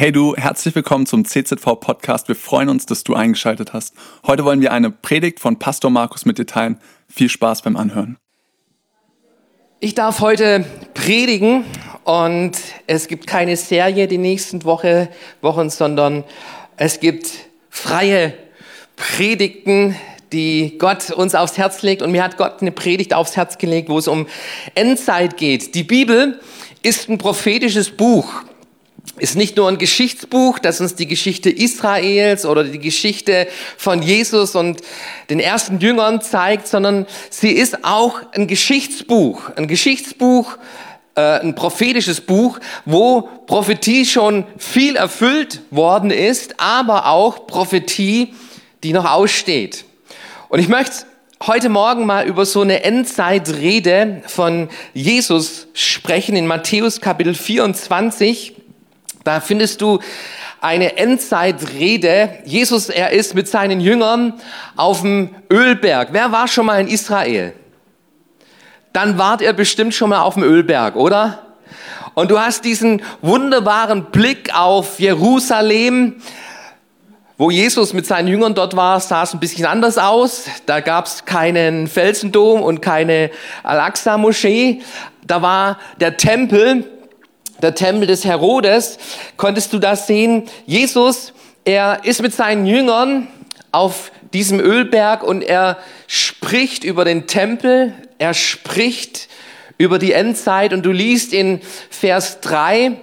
Hey 0.00 0.12
du, 0.12 0.36
herzlich 0.36 0.76
willkommen 0.76 1.06
zum 1.06 1.24
CZV 1.24 1.80
Podcast. 1.80 2.28
Wir 2.28 2.36
freuen 2.36 2.68
uns, 2.68 2.86
dass 2.86 3.02
du 3.02 3.14
eingeschaltet 3.14 3.72
hast. 3.72 3.94
Heute 4.24 4.44
wollen 4.44 4.60
wir 4.60 4.70
eine 4.70 4.92
Predigt 4.92 5.40
von 5.40 5.58
Pastor 5.58 5.90
Markus 5.90 6.24
mit 6.24 6.38
dir 6.38 6.46
teilen. 6.46 6.78
Viel 7.08 7.28
Spaß 7.28 7.62
beim 7.62 7.76
Anhören. 7.76 8.16
Ich 9.80 9.96
darf 9.96 10.20
heute 10.20 10.64
predigen 10.94 11.64
und 12.04 12.52
es 12.86 13.08
gibt 13.08 13.26
keine 13.26 13.56
Serie 13.56 14.06
die 14.06 14.18
nächsten 14.18 14.62
Woche, 14.62 15.08
Wochen, 15.40 15.68
sondern 15.68 16.22
es 16.76 17.00
gibt 17.00 17.32
freie 17.68 18.34
Predigten, 18.94 19.96
die 20.30 20.78
Gott 20.78 21.10
uns 21.10 21.34
aufs 21.34 21.58
Herz 21.58 21.82
legt. 21.82 22.02
Und 22.02 22.12
mir 22.12 22.22
hat 22.22 22.36
Gott 22.36 22.60
eine 22.60 22.70
Predigt 22.70 23.14
aufs 23.14 23.36
Herz 23.36 23.58
gelegt, 23.58 23.88
wo 23.88 23.98
es 23.98 24.06
um 24.06 24.28
Endzeit 24.76 25.36
geht. 25.36 25.74
Die 25.74 25.82
Bibel 25.82 26.38
ist 26.82 27.08
ein 27.08 27.18
prophetisches 27.18 27.90
Buch 27.90 28.44
ist 29.18 29.36
nicht 29.36 29.56
nur 29.56 29.68
ein 29.68 29.78
Geschichtsbuch, 29.78 30.58
das 30.58 30.80
uns 30.80 30.94
die 30.94 31.06
Geschichte 31.06 31.50
Israels 31.50 32.46
oder 32.46 32.64
die 32.64 32.78
Geschichte 32.78 33.48
von 33.76 34.02
Jesus 34.02 34.54
und 34.54 34.80
den 35.30 35.40
ersten 35.40 35.78
Jüngern 35.78 36.20
zeigt, 36.20 36.68
sondern 36.68 37.06
sie 37.30 37.50
ist 37.50 37.84
auch 37.84 38.20
ein 38.32 38.46
Geschichtsbuch. 38.46 39.50
Ein 39.56 39.68
Geschichtsbuch, 39.68 40.56
äh, 41.14 41.40
ein 41.40 41.54
prophetisches 41.54 42.20
Buch, 42.20 42.58
wo 42.84 43.22
Prophetie 43.46 44.06
schon 44.06 44.44
viel 44.56 44.96
erfüllt 44.96 45.62
worden 45.70 46.10
ist, 46.10 46.60
aber 46.60 47.06
auch 47.06 47.46
Prophetie, 47.46 48.34
die 48.84 48.92
noch 48.92 49.10
aussteht. 49.10 49.84
Und 50.48 50.60
ich 50.60 50.68
möchte 50.68 51.06
heute 51.46 51.68
Morgen 51.68 52.06
mal 52.06 52.26
über 52.26 52.46
so 52.46 52.60
eine 52.62 52.84
Endzeitrede 52.84 54.22
von 54.26 54.68
Jesus 54.94 55.68
sprechen 55.74 56.36
in 56.36 56.46
Matthäus 56.46 57.00
Kapitel 57.00 57.34
24. 57.34 58.54
Da 59.28 59.40
findest 59.40 59.82
du 59.82 59.98
eine 60.62 60.96
Endzeitrede. 60.96 62.38
Jesus, 62.46 62.88
er 62.88 63.10
ist 63.10 63.34
mit 63.34 63.46
seinen 63.46 63.78
Jüngern 63.78 64.32
auf 64.74 65.02
dem 65.02 65.34
Ölberg. 65.52 66.08
Wer 66.12 66.32
war 66.32 66.48
schon 66.48 66.64
mal 66.64 66.80
in 66.80 66.88
Israel? 66.88 67.52
Dann 68.94 69.18
wart 69.18 69.42
ihr 69.42 69.52
bestimmt 69.52 69.92
schon 69.92 70.08
mal 70.08 70.22
auf 70.22 70.32
dem 70.32 70.44
Ölberg, 70.44 70.96
oder? 70.96 71.40
Und 72.14 72.30
du 72.30 72.40
hast 72.40 72.64
diesen 72.64 73.02
wunderbaren 73.20 74.06
Blick 74.06 74.56
auf 74.56 74.98
Jerusalem. 74.98 76.22
Wo 77.36 77.50
Jesus 77.50 77.92
mit 77.92 78.06
seinen 78.06 78.28
Jüngern 78.28 78.54
dort 78.54 78.76
war, 78.76 78.98
sah 78.98 79.24
es 79.24 79.34
ein 79.34 79.40
bisschen 79.40 79.66
anders 79.66 79.98
aus. 79.98 80.46
Da 80.64 80.80
gab 80.80 81.04
es 81.04 81.26
keinen 81.26 81.86
Felsendom 81.86 82.62
und 82.62 82.80
keine 82.80 83.30
Al-Aqsa-Moschee. 83.62 84.80
Da 85.26 85.42
war 85.42 85.78
der 86.00 86.16
Tempel 86.16 86.97
der 87.62 87.74
Tempel 87.74 88.06
des 88.06 88.24
Herodes, 88.24 88.98
konntest 89.36 89.72
du 89.72 89.78
das 89.78 90.06
sehen. 90.06 90.48
Jesus, 90.66 91.32
er 91.64 92.04
ist 92.04 92.22
mit 92.22 92.34
seinen 92.34 92.66
Jüngern 92.66 93.28
auf 93.72 94.10
diesem 94.32 94.60
Ölberg 94.60 95.22
und 95.22 95.42
er 95.42 95.78
spricht 96.06 96.84
über 96.84 97.04
den 97.04 97.26
Tempel, 97.26 97.94
er 98.18 98.34
spricht 98.34 99.28
über 99.76 99.98
die 99.98 100.12
Endzeit 100.12 100.72
und 100.72 100.84
du 100.84 100.90
liest 100.90 101.32
in 101.32 101.60
Vers 101.90 102.40
3, 102.40 102.96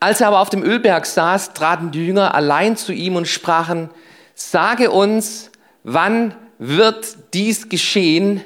als 0.00 0.20
er 0.20 0.28
aber 0.28 0.40
auf 0.40 0.50
dem 0.50 0.62
Ölberg 0.62 1.06
saß, 1.06 1.52
traten 1.52 1.90
die 1.90 2.06
Jünger 2.06 2.34
allein 2.34 2.76
zu 2.76 2.92
ihm 2.92 3.16
und 3.16 3.28
sprachen, 3.28 3.90
sage 4.34 4.90
uns, 4.90 5.50
wann 5.84 6.34
wird 6.58 7.16
dies 7.34 7.68
geschehen 7.68 8.42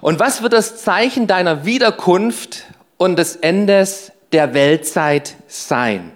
und 0.00 0.18
was 0.18 0.42
wird 0.42 0.52
das 0.52 0.82
Zeichen 0.82 1.26
deiner 1.26 1.64
Wiederkunft 1.64 2.64
und 2.96 3.18
des 3.18 3.36
Endes 3.36 4.12
der 4.32 4.54
Weltzeit 4.54 5.34
sein. 5.46 6.12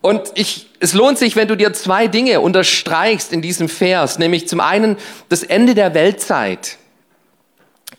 Und 0.00 0.30
ich, 0.34 0.70
es 0.78 0.94
lohnt 0.94 1.18
sich, 1.18 1.34
wenn 1.34 1.48
du 1.48 1.56
dir 1.56 1.72
zwei 1.72 2.06
Dinge 2.06 2.40
unterstreichst 2.40 3.32
in 3.32 3.42
diesem 3.42 3.68
Vers, 3.68 4.18
nämlich 4.18 4.46
zum 4.46 4.60
einen 4.60 4.96
das 5.28 5.42
Ende 5.42 5.74
der 5.74 5.94
Weltzeit. 5.94 6.78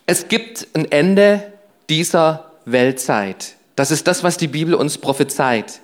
Es 0.06 0.29
gibt 0.29 0.68
ein 0.74 0.90
Ende 0.90 1.51
dieser 1.90 2.51
Weltzeit. 2.66 3.56
Das 3.75 3.91
ist 3.91 4.07
das, 4.07 4.24
was 4.24 4.38
die 4.38 4.47
Bibel 4.47 4.74
uns 4.74 4.97
prophezeit. 4.97 5.81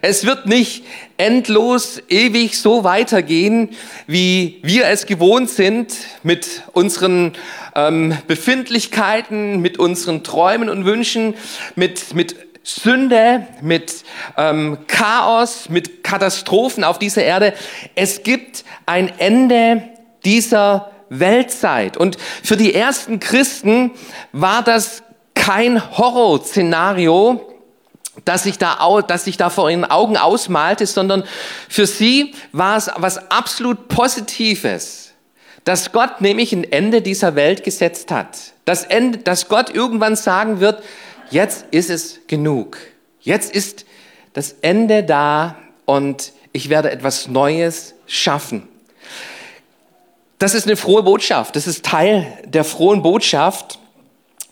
Es 0.00 0.24
wird 0.26 0.46
nicht 0.46 0.84
endlos, 1.16 2.02
ewig 2.08 2.58
so 2.58 2.84
weitergehen, 2.84 3.70
wie 4.06 4.60
wir 4.62 4.86
es 4.86 5.06
gewohnt 5.06 5.50
sind 5.50 5.92
mit 6.22 6.62
unseren 6.72 7.32
ähm, 7.74 8.16
Befindlichkeiten, 8.26 9.60
mit 9.60 9.78
unseren 9.78 10.24
Träumen 10.24 10.68
und 10.68 10.84
Wünschen, 10.84 11.34
mit, 11.76 12.14
mit 12.14 12.36
Sünde, 12.62 13.46
mit 13.60 14.04
ähm, 14.36 14.78
Chaos, 14.86 15.68
mit 15.68 16.02
Katastrophen 16.02 16.82
auf 16.82 16.98
dieser 16.98 17.22
Erde. 17.22 17.54
Es 17.94 18.22
gibt 18.22 18.64
ein 18.86 19.12
Ende 19.18 19.82
dieser 20.24 20.90
Weltzeit. 21.10 21.96
Und 21.96 22.16
für 22.42 22.56
die 22.56 22.74
ersten 22.74 23.20
Christen 23.20 23.92
war 24.32 24.62
das 24.62 25.02
kein 25.34 25.96
Horrorszenario, 25.98 27.53
dass 28.24 28.44
sich 28.44 28.58
da, 28.58 29.02
dass 29.06 29.24
sich 29.24 29.36
da 29.36 29.50
vor 29.50 29.70
ihren 29.70 29.84
Augen 29.84 30.16
ausmalte, 30.16 30.86
sondern 30.86 31.24
für 31.68 31.86
sie 31.86 32.34
war 32.52 32.76
es 32.76 32.90
was 32.96 33.30
absolut 33.30 33.88
Positives, 33.88 35.12
dass 35.64 35.92
Gott 35.92 36.20
nämlich 36.20 36.52
ein 36.52 36.64
Ende 36.64 37.02
dieser 37.02 37.34
Welt 37.34 37.64
gesetzt 37.64 38.10
hat. 38.10 38.38
Das 38.64 38.84
Ende, 38.84 39.18
dass 39.18 39.48
Gott 39.48 39.70
irgendwann 39.70 40.16
sagen 40.16 40.60
wird, 40.60 40.82
jetzt 41.30 41.66
ist 41.70 41.90
es 41.90 42.20
genug. 42.26 42.78
Jetzt 43.20 43.54
ist 43.54 43.84
das 44.32 44.56
Ende 44.60 45.02
da 45.02 45.56
und 45.86 46.32
ich 46.52 46.68
werde 46.68 46.90
etwas 46.90 47.28
Neues 47.28 47.94
schaffen. 48.06 48.68
Das 50.38 50.54
ist 50.54 50.66
eine 50.66 50.76
frohe 50.76 51.02
Botschaft. 51.02 51.56
Das 51.56 51.66
ist 51.66 51.84
Teil 51.84 52.26
der 52.44 52.64
frohen 52.64 53.02
Botschaft 53.02 53.78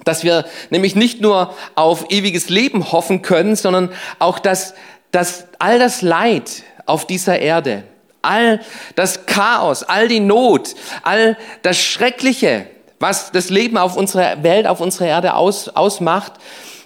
dass 0.05 0.25
wir 0.25 0.45
nämlich 0.71 0.97
nicht 0.97 1.21
nur 1.21 1.55
auf 1.75 2.11
ewiges 2.11 2.49
Leben 2.49 2.93
hoffen 2.93 3.23
können, 3.23 3.57
sondern 3.57 3.91
auch, 4.19 4.39
dass, 4.39 4.75
dass 5.11 5.47
all 5.59 5.79
das 5.79 6.03
Leid 6.03 6.65
auf 6.87 7.07
dieser 7.07 7.39
Erde, 7.39 7.85
all 8.23 8.61
das 8.95 9.27
Chaos, 9.27 9.83
all 9.83 10.09
die 10.09 10.21
Not, 10.21 10.75
all 11.03 11.37
das 11.63 11.79
Schreckliche, 11.79 12.67
was 12.99 13.33
das 13.33 13.51
Leben 13.51 13.79
auf 13.79 13.97
unserer 13.97 14.43
Welt, 14.43 14.67
auf 14.67 14.81
unserer 14.81 15.07
Erde 15.07 15.35
aus, 15.35 15.69
ausmacht, 15.69 16.35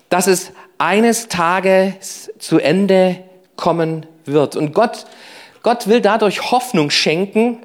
dass 0.09 0.27
es 0.27 0.53
eines 0.78 1.28
Tages 1.28 2.31
zu 2.38 2.59
Ende 2.59 3.22
kommen 3.56 4.06
wird. 4.25 4.56
Und 4.56 4.72
Gott, 4.72 5.06
Gott 5.62 5.88
will 5.88 6.00
dadurch 6.00 6.50
Hoffnung 6.50 6.91
schenken. 6.91 7.59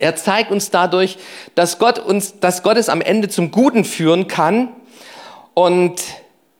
Er 0.00 0.16
zeigt 0.16 0.50
uns 0.50 0.70
dadurch, 0.70 1.18
dass 1.54 1.78
Gott 1.78 1.98
uns, 1.98 2.40
dass 2.40 2.62
Gott 2.62 2.78
es 2.78 2.88
am 2.88 3.02
Ende 3.02 3.28
zum 3.28 3.50
Guten 3.50 3.84
führen 3.84 4.26
kann. 4.28 4.68
Und 5.52 6.00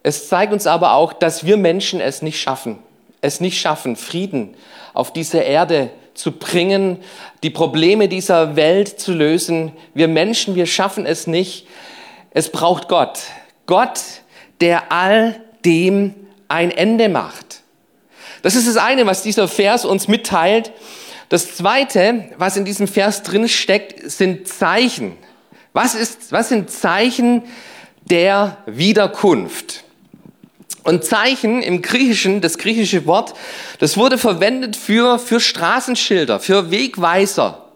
es 0.03 0.29
zeigt 0.29 0.53
uns 0.53 0.67
aber 0.67 0.93
auch, 0.93 1.15
dass 1.15 1.45
wir 1.47 1.57
Menschen 1.57 2.01
es 2.03 2.21
nicht 2.21 2.39
schaffen. 2.39 2.79
Es 3.23 3.41
nicht 3.41 3.59
schaffen, 3.59 3.97
Frieden 3.97 4.55
auf 4.93 5.13
dieser 5.13 5.45
Erde 5.45 5.91
zu 6.13 6.33
bringen, 6.33 6.99
die 7.43 7.49
Probleme 7.49 8.09
dieser 8.09 8.57
Welt 8.57 9.01
zu 9.01 9.13
lösen. 9.13 9.73
Wir 9.95 10.09
Menschen, 10.09 10.55
wir 10.55 10.67
schaffen 10.67 11.07
es 11.07 11.27
nicht. 11.27 11.67
Es 12.33 12.53
braucht 12.53 12.89
Gott. 12.89 13.21
Gott, 13.65 14.01
der 14.61 14.93
all 14.93 15.41
dem 15.65 16.15
ein 16.49 16.71
Ende 16.71 17.09
macht. 17.09 17.63
Das 18.43 18.55
ist 18.55 18.69
das 18.69 18.77
eine, 18.77 19.07
was 19.07 19.23
dieser 19.23 19.49
Vers 19.49 19.87
uns 19.87 20.09
mitteilt. 20.09 20.73
Das 21.31 21.55
zweite, 21.55 22.25
was 22.39 22.57
in 22.57 22.65
diesem 22.65 22.89
Vers 22.89 23.23
drin 23.23 23.49
steckt, 23.49 24.11
sind 24.11 24.49
Zeichen. 24.49 25.17
Was, 25.73 25.95
ist, 25.95 26.33
was 26.33 26.49
sind 26.49 26.71
Zeichen 26.71 27.45
der 28.11 28.59
Wiederkunft? 28.67 29.85
Und 30.83 31.05
Zeichen 31.05 31.63
im 31.63 31.83
Griechischen, 31.83 32.41
das 32.41 32.59
griechische 32.59 33.07
Wort, 33.07 33.35
das 33.79 33.97
wurde 33.97 34.19
verwendet 34.19 34.75
für, 34.75 35.21
für 35.21 35.39
Straßenschilder, 35.39 36.41
für 36.41 36.73
Wegweiser. 36.73 37.70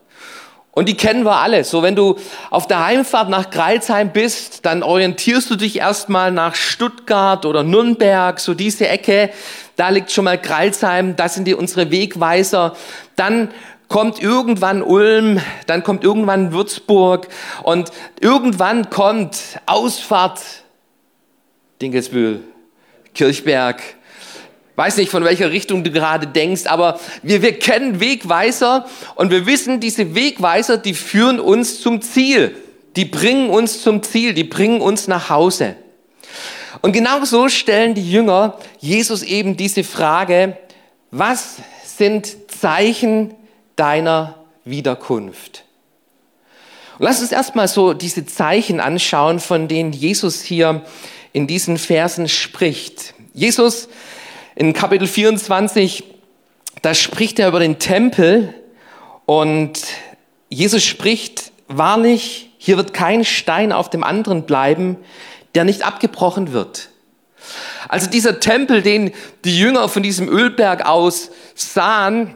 Und 0.74 0.88
die 0.88 0.96
kennen 0.96 1.24
wir 1.24 1.36
alle. 1.36 1.62
So, 1.62 1.82
wenn 1.82 1.94
du 1.94 2.16
auf 2.50 2.66
der 2.66 2.84
Heimfahrt 2.84 3.28
nach 3.28 3.50
Greilsheim 3.50 4.12
bist, 4.12 4.66
dann 4.66 4.82
orientierst 4.82 5.48
du 5.48 5.56
dich 5.56 5.78
erstmal 5.78 6.32
nach 6.32 6.56
Stuttgart 6.56 7.46
oder 7.46 7.62
Nürnberg, 7.62 8.40
so 8.40 8.54
diese 8.54 8.88
Ecke. 8.88 9.30
Da 9.76 9.90
liegt 9.90 10.10
schon 10.10 10.24
mal 10.24 10.36
Greilsheim, 10.36 11.14
das 11.14 11.34
sind 11.34 11.46
die 11.46 11.54
unsere 11.54 11.92
Wegweiser. 11.92 12.76
Dann 13.14 13.50
kommt 13.88 14.20
irgendwann 14.20 14.82
Ulm, 14.82 15.40
dann 15.66 15.84
kommt 15.84 16.02
irgendwann 16.02 16.52
Würzburg 16.52 17.28
und 17.62 17.92
irgendwann 18.20 18.90
kommt 18.90 19.38
Ausfahrt 19.66 20.40
Dinkelsbühl, 21.80 22.40
Kirchberg. 23.14 23.80
Weiß 24.76 24.96
nicht, 24.96 25.10
von 25.10 25.24
welcher 25.24 25.50
Richtung 25.50 25.84
du 25.84 25.92
gerade 25.92 26.26
denkst, 26.26 26.66
aber 26.66 26.98
wir, 27.22 27.42
wir 27.42 27.58
kennen 27.58 28.00
Wegweiser 28.00 28.86
und 29.14 29.30
wir 29.30 29.46
wissen, 29.46 29.78
diese 29.78 30.14
Wegweiser, 30.14 30.78
die 30.78 30.94
führen 30.94 31.38
uns 31.38 31.80
zum 31.80 32.02
Ziel. 32.02 32.56
Die 32.96 33.04
bringen 33.04 33.50
uns 33.50 33.82
zum 33.82 34.02
Ziel, 34.02 34.34
die 34.34 34.44
bringen 34.44 34.80
uns 34.80 35.08
nach 35.08 35.30
Hause. 35.30 35.76
Und 36.80 36.92
genau 36.92 37.24
so 37.24 37.48
stellen 37.48 37.94
die 37.94 38.10
Jünger 38.10 38.58
Jesus 38.78 39.22
eben 39.22 39.56
diese 39.56 39.84
Frage, 39.84 40.56
was 41.10 41.56
sind 41.84 42.36
Zeichen 42.50 43.34
deiner 43.76 44.34
Wiederkunft? 44.64 45.64
Und 46.98 47.06
lass 47.06 47.20
uns 47.20 47.32
erstmal 47.32 47.68
so 47.68 47.94
diese 47.94 48.26
Zeichen 48.26 48.80
anschauen, 48.80 49.40
von 49.40 49.68
denen 49.68 49.92
Jesus 49.92 50.42
hier 50.42 50.82
in 51.32 51.46
diesen 51.46 51.78
Versen 51.78 52.28
spricht. 52.28 53.14
Jesus 53.32 53.88
in 54.56 54.72
Kapitel 54.72 55.08
24, 55.08 56.04
da 56.82 56.94
spricht 56.94 57.38
er 57.38 57.48
über 57.48 57.58
den 57.58 57.78
Tempel 57.78 58.54
und 59.26 59.80
Jesus 60.48 60.84
spricht, 60.84 61.52
wahrlich, 61.68 62.50
hier 62.58 62.76
wird 62.76 62.94
kein 62.94 63.24
Stein 63.24 63.72
auf 63.72 63.90
dem 63.90 64.04
anderen 64.04 64.44
bleiben, 64.44 64.96
der 65.54 65.64
nicht 65.64 65.84
abgebrochen 65.84 66.52
wird. 66.52 66.90
Also 67.88 68.08
dieser 68.08 68.40
Tempel, 68.40 68.82
den 68.82 69.12
die 69.44 69.58
Jünger 69.58 69.88
von 69.88 70.02
diesem 70.02 70.28
Ölberg 70.28 70.86
aus 70.86 71.30
sahen, 71.54 72.34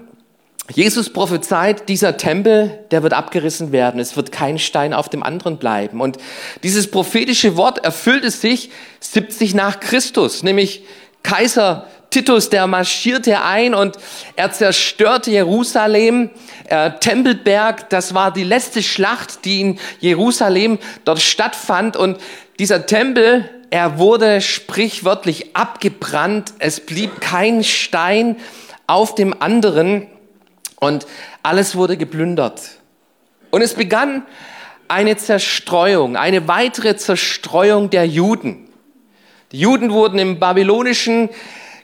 Jesus 0.71 1.11
prophezeit, 1.11 1.89
dieser 1.89 2.19
Tempel, 2.19 2.85
der 2.91 3.03
wird 3.03 3.15
abgerissen 3.15 3.73
werden. 3.73 4.01
Es 4.01 4.17
wird 4.17 4.33
kein 4.33 4.59
Stein 4.59 4.93
auf 4.93 5.09
dem 5.09 5.23
anderen 5.23 5.57
bleiben. 5.57 6.03
Und 6.03 6.19
dieses 6.63 6.91
prophetische 6.91 7.57
Wort 7.57 7.85
erfüllte 7.85 8.31
sich 8.31 8.71
70 9.01 9.55
nach 9.55 9.81
Christus, 9.81 10.43
nämlich 10.43 10.85
Kaiser 11.23 11.87
Titus, 12.11 12.49
der 12.49 12.67
marschierte 12.67 13.43
ein 13.43 13.75
und 13.75 13.97
er 14.35 14.51
zerstörte 14.51 15.31
Jerusalem. 15.31 16.31
Äh, 16.69 16.93
Tempelberg, 17.01 17.91
das 17.91 18.15
war 18.15 18.33
die 18.33 18.45
letzte 18.45 18.83
Schlacht, 18.83 19.45
die 19.45 19.61
in 19.61 19.79
Jerusalem 20.01 20.79
dort 21.05 21.21
stattfand. 21.21 21.97
Und 21.97 22.19
dieser 22.59 22.87
Tempel, 22.87 23.49
er 23.71 23.99
wurde 23.99 24.41
sprichwörtlich 24.41 25.55
abgebrannt. 25.55 26.55
Es 26.59 26.81
blieb 26.81 27.21
kein 27.21 27.63
Stein 27.63 28.37
auf 28.87 29.15
dem 29.15 29.41
anderen 29.43 30.07
und 30.81 31.07
alles 31.43 31.77
wurde 31.77 31.99
geplündert. 31.99 32.63
Und 33.51 33.61
es 33.61 33.75
begann 33.75 34.23
eine 34.89 35.17
Zerstreuung, 35.19 36.17
eine 36.17 36.49
weitere 36.49 36.97
Zerstreuung 36.97 37.91
der 37.91 38.07
Juden. 38.07 38.69
Die 39.53 39.61
Juden 39.61 39.93
wurden 39.93 40.19
im 40.19 40.39
babylonischen 40.39 41.29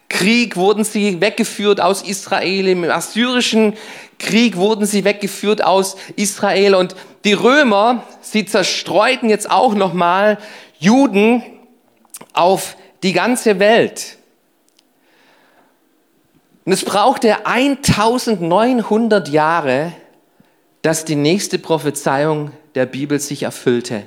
Krieg 0.08 0.56
wurden 0.56 0.84
sie 0.84 1.20
weggeführt 1.20 1.80
aus 1.80 2.02
Israel, 2.02 2.68
im 2.68 2.84
assyrischen 2.84 3.74
Krieg 4.18 4.56
wurden 4.56 4.86
sie 4.86 5.04
weggeführt 5.04 5.64
aus 5.64 5.96
Israel 6.16 6.74
und 6.74 6.94
die 7.24 7.32
Römer, 7.32 8.04
sie 8.20 8.44
zerstreuten 8.44 9.28
jetzt 9.28 9.50
auch 9.50 9.74
nochmal 9.74 10.38
Juden 10.78 11.42
auf 12.32 12.76
die 13.02 13.12
ganze 13.12 13.58
Welt. 13.58 14.18
Und 16.64 16.72
es 16.72 16.84
brauchte 16.84 17.46
1900 17.46 19.28
Jahre, 19.28 19.92
dass 20.82 21.04
die 21.04 21.16
nächste 21.16 21.58
Prophezeiung 21.58 22.50
der 22.74 22.86
Bibel 22.86 23.20
sich 23.20 23.42
erfüllte. 23.42 24.04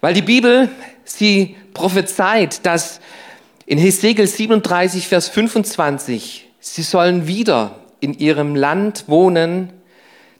Weil 0.00 0.14
die 0.14 0.22
Bibel, 0.22 0.68
sie 1.04 1.56
prophezeit, 1.74 2.64
dass 2.64 3.00
in 3.66 3.78
Hesekiel 3.78 4.28
37, 4.28 5.08
Vers 5.08 5.28
25, 5.28 6.48
sie 6.60 6.82
sollen 6.82 7.26
wieder 7.26 7.80
in 7.98 8.14
ihrem 8.14 8.54
Land 8.54 9.04
wohnen, 9.08 9.72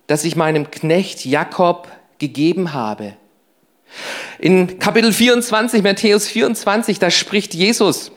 das 0.06 0.25
ich 0.25 0.37
meinem 0.37 0.70
Knecht 0.70 1.25
Jakob 1.26 1.88
gegeben 2.19 2.73
habe. 2.73 3.14
In 4.38 4.78
Kapitel 4.78 5.12
24, 5.12 5.82
Matthäus 5.82 6.28
24, 6.28 7.00
da 7.00 7.11
spricht 7.11 7.55
Jesus 7.55 8.12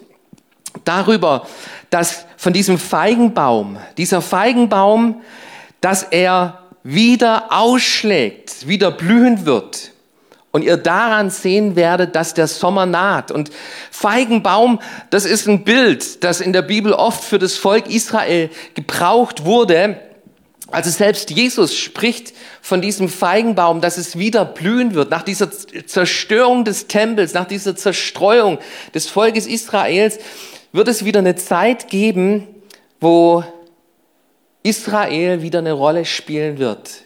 darüber, 0.85 1.47
dass 1.89 2.25
von 2.37 2.53
diesem 2.53 2.77
Feigenbaum, 2.77 3.77
dieser 3.97 4.21
Feigenbaum, 4.21 5.21
dass 5.81 6.03
er 6.03 6.67
wieder 6.83 7.51
ausschlägt, 7.51 8.67
wieder 8.67 8.91
blühen 8.91 9.45
wird. 9.47 9.91
Und 10.51 10.63
ihr 10.63 10.77
daran 10.77 11.29
sehen 11.29 11.75
werdet, 11.75 12.15
dass 12.15 12.33
der 12.33 12.47
Sommer 12.47 12.87
naht. 12.87 13.29
Und 13.29 13.51
Feigenbaum, 13.91 14.79
das 15.11 15.25
ist 15.25 15.47
ein 15.47 15.63
Bild, 15.63 16.23
das 16.23 16.41
in 16.41 16.53
der 16.53 16.63
Bibel 16.63 16.93
oft 16.93 17.23
für 17.23 17.37
das 17.37 17.55
Volk 17.55 17.87
Israel 17.87 18.49
gebraucht 18.73 19.45
wurde. 19.45 19.99
Also 20.71 20.89
selbst 20.89 21.29
Jesus 21.29 21.75
spricht 21.75 22.33
von 22.61 22.81
diesem 22.81 23.09
Feigenbaum, 23.09 23.79
dass 23.79 23.97
es 23.97 24.17
wieder 24.17 24.43
blühen 24.43 24.95
wird. 24.95 25.11
Nach 25.11 25.23
dieser 25.23 25.49
Zerstörung 25.51 26.65
des 26.65 26.87
Tempels, 26.87 27.33
nach 27.33 27.45
dieser 27.45 27.75
Zerstreuung 27.75 28.57
des 28.93 29.07
Volkes 29.07 29.45
Israels, 29.45 30.17
wird 30.71 30.87
es 30.87 31.05
wieder 31.05 31.19
eine 31.19 31.35
Zeit 31.35 31.89
geben, 31.89 32.47
wo 32.99 33.43
Israel 34.63 35.43
wieder 35.43 35.59
eine 35.59 35.73
Rolle 35.73 36.05
spielen 36.05 36.57
wird 36.57 37.03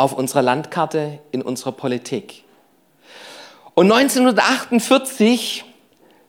auf 0.00 0.14
unserer 0.14 0.40
Landkarte, 0.40 1.18
in 1.30 1.42
unserer 1.42 1.72
Politik. 1.72 2.44
Und 3.74 3.92
1948, 3.92 5.62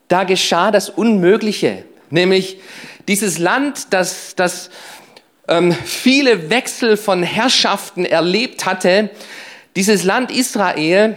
da 0.10 0.26
geschah 0.26 0.72
das 0.72 0.90
Unmögliche, 0.90 1.86
nämlich 2.10 2.58
dieses 3.08 3.38
Land, 3.38 3.94
das, 3.94 4.36
das 4.36 4.72
ähm, 5.48 5.72
viele 5.72 6.50
Wechsel 6.50 6.98
von 6.98 7.24
Herrschaften 7.24 8.04
erlebt 8.04 8.66
hatte, 8.66 9.10
dieses 9.78 10.04
Land 10.04 10.32
Israel, 10.32 11.16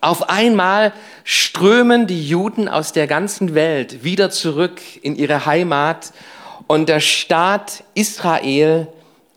auf 0.00 0.30
einmal 0.30 0.92
strömen 1.24 2.06
die 2.06 2.28
Juden 2.28 2.68
aus 2.68 2.92
der 2.92 3.08
ganzen 3.08 3.56
Welt 3.56 4.04
wieder 4.04 4.30
zurück 4.30 4.80
in 5.02 5.16
ihre 5.16 5.46
Heimat 5.46 6.12
und 6.68 6.88
der 6.88 7.00
Staat 7.00 7.82
Israel, 7.94 8.86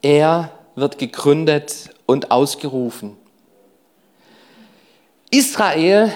er 0.04 0.52
wird 0.76 1.00
gegründet 1.00 1.90
und 2.10 2.32
ausgerufen. 2.32 3.16
Israel, 5.30 6.12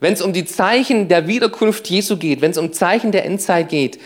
wenn 0.00 0.14
es 0.14 0.20
um 0.20 0.32
die 0.32 0.44
Zeichen 0.44 1.06
der 1.06 1.28
Wiederkunft 1.28 1.88
Jesu 1.88 2.16
geht, 2.16 2.40
wenn 2.40 2.50
es 2.50 2.58
um 2.58 2.72
Zeichen 2.72 3.12
der 3.12 3.24
Endzeit 3.24 3.68
geht, 3.68 4.00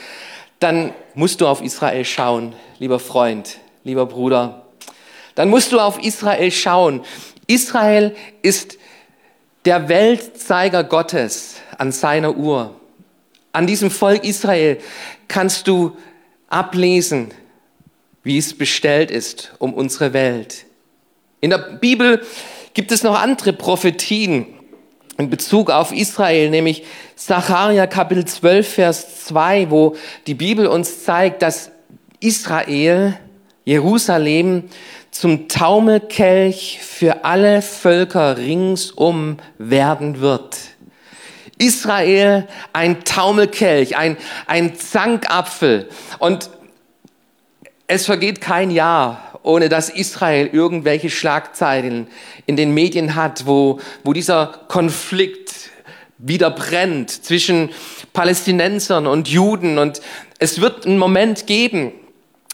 dann 0.60 0.92
musst 1.14 1.40
du 1.40 1.46
auf 1.46 1.62
Israel 1.62 2.04
schauen, 2.04 2.52
lieber 2.78 2.98
Freund, 2.98 3.56
lieber 3.82 4.04
Bruder. 4.04 4.66
Dann 5.36 5.48
musst 5.48 5.72
du 5.72 5.80
auf 5.80 5.98
Israel 5.98 6.50
schauen. 6.50 7.02
Israel 7.46 8.14
ist 8.42 8.76
der 9.64 9.88
Weltzeiger 9.88 10.84
Gottes 10.84 11.54
an 11.78 11.92
seiner 11.92 12.36
Uhr. 12.36 12.78
An 13.52 13.66
diesem 13.66 13.90
Volk 13.90 14.22
Israel 14.22 14.76
kannst 15.28 15.66
du 15.66 15.96
ablesen, 16.50 17.30
wie 18.22 18.36
es 18.36 18.52
bestellt 18.52 19.10
ist 19.10 19.54
um 19.58 19.72
unsere 19.72 20.12
Welt. 20.12 20.65
In 21.46 21.50
der 21.50 21.58
Bibel 21.58 22.22
gibt 22.74 22.90
es 22.90 23.04
noch 23.04 23.16
andere 23.16 23.52
Prophetien 23.52 24.46
in 25.16 25.30
Bezug 25.30 25.70
auf 25.70 25.92
Israel, 25.92 26.50
nämlich 26.50 26.82
Sacharja 27.14 27.86
Kapitel 27.86 28.24
12, 28.24 28.68
Vers 28.68 29.26
2, 29.26 29.70
wo 29.70 29.94
die 30.26 30.34
Bibel 30.34 30.66
uns 30.66 31.04
zeigt, 31.04 31.42
dass 31.42 31.70
Israel, 32.18 33.16
Jerusalem, 33.64 34.64
zum 35.12 35.46
Taumelkelch 35.46 36.80
für 36.82 37.24
alle 37.24 37.62
Völker 37.62 38.38
ringsum 38.38 39.36
werden 39.56 40.20
wird. 40.20 40.56
Israel 41.58 42.48
ein 42.72 43.04
Taumelkelch, 43.04 43.96
ein, 43.96 44.16
ein 44.48 44.76
Zankapfel. 44.76 45.88
Und 46.18 46.50
es 47.86 48.06
vergeht 48.06 48.40
kein 48.40 48.70
Jahr, 48.70 49.38
ohne 49.42 49.68
dass 49.68 49.88
Israel 49.88 50.48
irgendwelche 50.52 51.10
Schlagzeilen 51.10 52.08
in 52.46 52.56
den 52.56 52.74
Medien 52.74 53.14
hat, 53.14 53.46
wo, 53.46 53.80
wo 54.02 54.12
dieser 54.12 54.60
Konflikt 54.68 55.70
wieder 56.18 56.50
brennt 56.50 57.10
zwischen 57.10 57.70
Palästinensern 58.12 59.06
und 59.06 59.28
Juden. 59.28 59.78
Und 59.78 60.00
es 60.38 60.60
wird 60.60 60.86
einen 60.86 60.98
Moment 60.98 61.46
geben, 61.46 61.92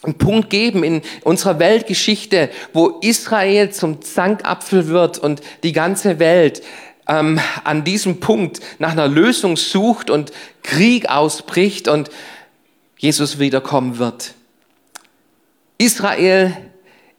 einen 0.03 0.19
Punkt 0.19 0.51
geben 0.51 0.85
in 0.85 1.01
unserer 1.23 1.59
Weltgeschichte, 1.59 2.51
wo 2.73 2.99
Israel 3.01 3.71
zum 3.71 4.03
Zankapfel 4.03 4.89
wird 4.89 5.19
und 5.19 5.41
die 5.62 5.73
ganze 5.73 6.19
Welt 6.19 6.62
ähm, 7.09 7.41
an 7.65 7.85
diesem 7.85 8.21
Punkt 8.21 8.61
nach 8.79 8.93
einer 8.93 9.09
Lösung 9.09 9.57
sucht 9.57 10.11
und 10.11 10.33
Krieg 10.62 11.09
ausbricht 11.09 11.89
und 11.89 12.11
Jesus 12.99 13.39
wiederkommen 13.39 13.99
wird. 13.99 14.35
Israel 15.83 16.57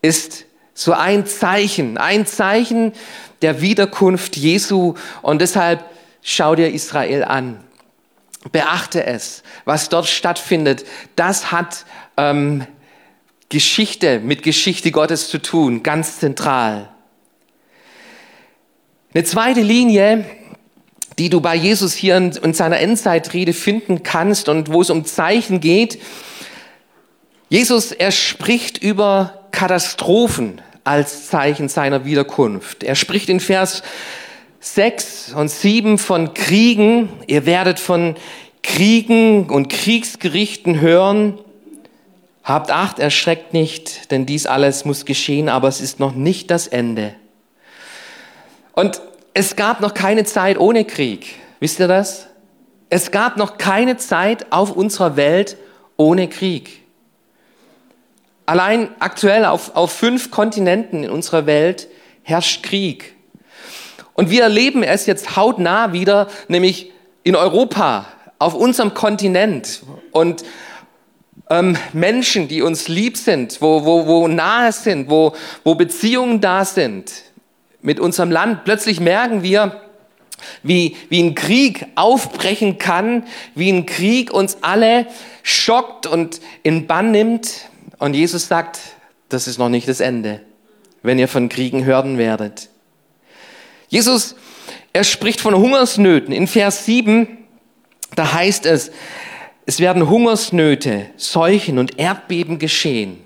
ist 0.02 0.46
so 0.74 0.94
ein 0.94 1.26
Zeichen, 1.26 1.98
ein 1.98 2.26
Zeichen 2.26 2.94
der 3.42 3.62
Wiederkunft 3.62 4.38
Jesu 4.38 4.94
und 5.22 5.42
deshalb 5.42 5.84
schau 6.22 6.56
dir 6.56 6.72
Israel 6.72 7.26
an. 7.26 7.62
Beachte 8.54 9.06
es, 9.06 9.44
was 9.66 9.90
dort 9.90 10.08
stattfindet. 10.08 10.86
Das 11.18 11.52
hat 11.52 11.86
ähm, 12.16 12.66
Geschichte 13.50 14.20
mit 14.20 14.44
Geschichte 14.44 14.92
Gottes 14.92 15.30
zu 15.30 15.42
tun, 15.42 15.84
ganz 15.84 16.20
zentral. 16.20 16.90
Eine 19.14 19.26
zweite 19.26 19.62
Linie, 19.62 20.24
die 21.20 21.30
du 21.30 21.42
bei 21.42 21.56
Jesus 21.56 21.94
hier 21.94 22.16
in, 22.16 22.32
in 22.32 22.54
seiner 22.54 22.80
Endzeitrede 22.80 23.52
finden 23.52 24.04
kannst 24.04 24.48
und 24.48 24.72
wo 24.72 24.82
es 24.82 24.90
um 24.90 25.04
Zeichen 25.04 25.60
geht. 25.60 26.00
Jesus, 27.54 27.92
er 27.92 28.10
spricht 28.10 28.80
über 28.80 29.46
Katastrophen 29.52 30.60
als 30.84 31.28
Zeichen 31.28 31.70
seiner 31.70 32.04
Wiederkunft. 32.04 32.84
Er 32.84 32.96
spricht 32.96 33.30
in 33.30 33.40
Vers 33.40 33.84
6 34.60 35.34
und 35.36 35.52
7 35.52 36.00
von 36.00 36.34
Kriegen. 36.34 37.10
Ihr 37.28 37.46
werdet 37.46 37.80
von 37.80 38.16
Kriegen 38.64 39.52
und 39.52 39.70
Kriegsgerichten 39.70 40.82
hören. 40.82 41.38
Habt 42.44 42.72
Acht, 42.72 42.98
erschreckt 42.98 43.54
nicht, 43.54 44.10
denn 44.10 44.26
dies 44.26 44.48
alles 44.48 44.84
muss 44.84 45.06
geschehen, 45.06 45.48
aber 45.48 45.68
es 45.68 45.80
ist 45.80 46.00
noch 46.00 46.16
nicht 46.16 46.50
das 46.50 46.66
Ende. 46.66 47.14
Und 48.72 49.00
es 49.36 49.56
gab 49.56 49.80
noch 49.80 49.94
keine 49.94 50.24
Zeit 50.24 50.58
ohne 50.58 50.86
Krieg. 50.86 51.36
Wisst 51.60 51.80
ihr 51.80 51.88
das? 51.88 52.30
Es 52.90 53.12
gab 53.12 53.38
noch 53.38 53.60
keine 53.60 53.98
Zeit 53.98 54.52
auf 54.52 54.72
unserer 54.72 55.18
Welt 55.18 55.56
ohne 55.98 56.28
Krieg. 56.28 56.83
Allein 58.46 58.90
aktuell 59.00 59.46
auf, 59.46 59.76
auf 59.76 59.92
fünf 59.92 60.32
Kontinenten 60.32 61.04
in 61.04 61.10
unserer 61.10 61.46
Welt 61.46 61.88
herrscht 62.24 62.64
Krieg. 62.64 63.16
Und 64.14 64.30
wir 64.30 64.44
erleben 64.44 64.84
es 64.84 65.06
jetzt 65.06 65.36
hautnah 65.36 65.94
wieder, 65.94 66.28
nämlich 66.48 66.92
in 67.24 67.36
Europa, 67.36 68.06
auf 68.38 68.54
unserem 68.54 68.94
Kontinent. 68.94 69.84
Und 70.12 70.44
ähm, 71.50 71.78
Menschen, 71.94 72.48
die 72.48 72.62
uns 72.62 72.88
lieb 72.88 73.18
sind, 73.18 73.62
wo, 73.62 73.86
wo, 73.86 74.08
wo 74.08 74.28
nahe 74.28 74.72
sind, 74.72 75.10
wo, 75.10 75.34
wo 75.64 75.76
Beziehungen 75.76 76.42
da 76.42 76.66
sind 76.66 77.12
mit 77.82 78.00
unserem 78.00 78.32
Land, 78.32 78.64
plötzlich 78.64 79.00
merken 79.00 79.44
wir, 79.44 79.82
wie, 80.62 80.96
wie 81.10 81.22
ein 81.22 81.36
Krieg 81.36 81.86
aufbrechen 81.96 82.78
kann, 82.78 83.24
wie 83.56 83.72
ein 83.72 83.86
Krieg 83.86 84.34
uns 84.34 84.58
alle 84.62 85.08
schockt 85.42 86.08
und 86.08 86.42
in 86.64 86.88
Bann 86.88 87.12
nimmt. 87.12 87.70
Und 88.04 88.16
Jesus 88.16 88.50
sagt, 88.50 88.82
das 89.30 89.48
ist 89.48 89.60
noch 89.60 89.70
nicht 89.70 89.88
das 89.88 90.02
Ende, 90.02 90.42
wenn 91.04 91.18
ihr 91.20 91.30
von 91.30 91.48
Kriegen 91.48 91.86
hören 91.86 92.18
werdet. 92.18 92.68
Jesus, 93.88 94.36
er 94.92 95.06
spricht 95.06 95.40
von 95.40 95.56
Hungersnöten. 95.56 96.34
In 96.34 96.48
Vers 96.48 96.84
7, 96.84 97.38
da 98.14 98.34
heißt 98.34 98.66
es, 98.66 98.92
es 99.66 99.80
werden 99.80 100.10
Hungersnöte, 100.10 101.06
Seuchen 101.16 101.80
und 101.80 101.98
Erdbeben 101.98 102.60
geschehen. 102.60 103.24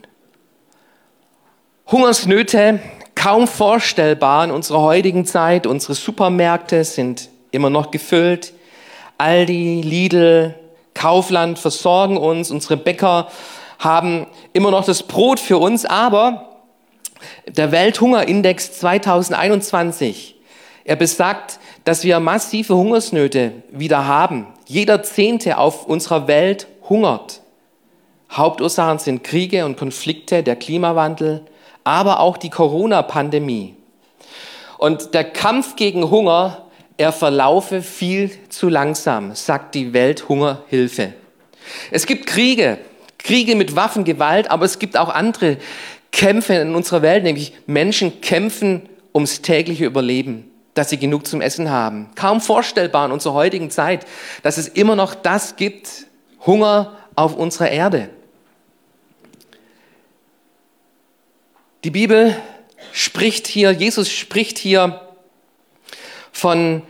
Hungersnöte 1.88 2.79
kaum 3.15 3.48
vorstellbar 3.48 4.43
in 4.43 4.51
unserer 4.51 4.81
heutigen 4.81 5.25
Zeit. 5.25 5.65
Unsere 5.65 5.96
Supermärkte 5.96 6.84
sind 6.84 7.29
immer 7.50 7.72
noch 7.72 7.89
gefüllt. 7.89 8.53
Aldi, 9.17 9.81
Lidl, 9.81 10.53
Kaufland 10.93 11.57
versorgen 11.57 12.17
uns. 12.17 12.51
Unsere 12.51 12.77
Bäcker 12.77 13.31
haben 13.79 14.27
immer 14.53 14.72
noch 14.72 14.86
das 14.86 15.03
Brot 15.03 15.39
für 15.39 15.57
uns. 15.57 15.86
Aber 15.86 16.50
der 17.48 17.72
Welthungerindex 17.72 18.79
2021, 18.79 20.36
er 20.84 20.96
besagt, 20.96 21.60
dass 21.84 22.03
wir 22.03 22.19
massive 22.19 22.75
Hungersnöte 22.75 23.51
wieder 23.72 24.07
haben. 24.07 24.48
Jeder 24.67 25.03
Zehnte 25.03 25.57
auf 25.57 25.86
unserer 25.86 26.27
Welt 26.27 26.67
hungert. 26.89 27.41
Hauptursachen 28.31 29.00
sind 29.00 29.24
Kriege 29.24 29.65
und 29.65 29.77
Konflikte, 29.77 30.43
der 30.43 30.57
Klimawandel, 30.57 31.46
aber 31.84 32.19
auch 32.19 32.38
die 32.38 32.50
Corona-Pandemie. 32.50 33.75
Und 34.77 35.13
der 35.13 35.24
Kampf 35.24 35.75
gegen 35.75 36.10
Hunger, 36.10 36.65
er 36.98 37.12
verlaufe 37.12 37.81
viel 37.81 38.31
zu 38.50 38.69
langsam, 38.69 39.34
sagt 39.34 39.75
die 39.75 39.93
Welthungerhilfe. 39.93 41.13
Es 41.91 42.05
gibt 42.05 42.27
Kriege, 42.27 42.79
Kriege 43.27 43.55
mit 43.55 43.75
Waffengewalt, 43.75 44.50
aber 44.50 44.63
es 44.63 44.79
gibt 44.79 44.96
auch 44.96 45.10
andere 45.10 45.57
Kämpfe 46.12 46.53
in 46.53 46.75
unserer 46.75 47.01
Welt, 47.01 47.24
nämlich 47.24 47.53
Menschen 47.67 48.22
kämpfen 48.22 48.88
ums 49.13 49.41
tägliche 49.41 49.86
Überleben 49.86 50.50
dass 50.77 50.91
sie 50.91 50.98
genug 50.98 51.25
zum 51.25 51.41
Essen 51.41 51.72
haben. 51.72 52.10
Kaum 52.15 52.39
vorstellbar 52.39 53.07
in 53.07 53.12
unserer 53.12 53.34
heutigen 53.34 53.72
Zeit, 53.72 54.05
dass 54.43 54.57
es 54.57 54.67
immer 54.67 54.96
noch 54.96 55.15
das 55.15 55.55
gibt, 55.55 56.05
Hunger 56.46 56.96
auf 57.15 57.36
unserer 57.36 57.69
Erde. 57.69 58.10
Die 61.84 61.89
Bibel 61.89 62.36
spricht 62.91 63.48
hier, 63.48 63.72
Jesus 63.72 64.12
spricht 64.12 64.57
hier 64.60 65.01
von 66.31 66.84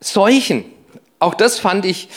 Seuchen. 0.00 0.64
Auch 1.18 1.34
das 1.34 1.58
fand 1.58 1.84
ich 1.84 2.08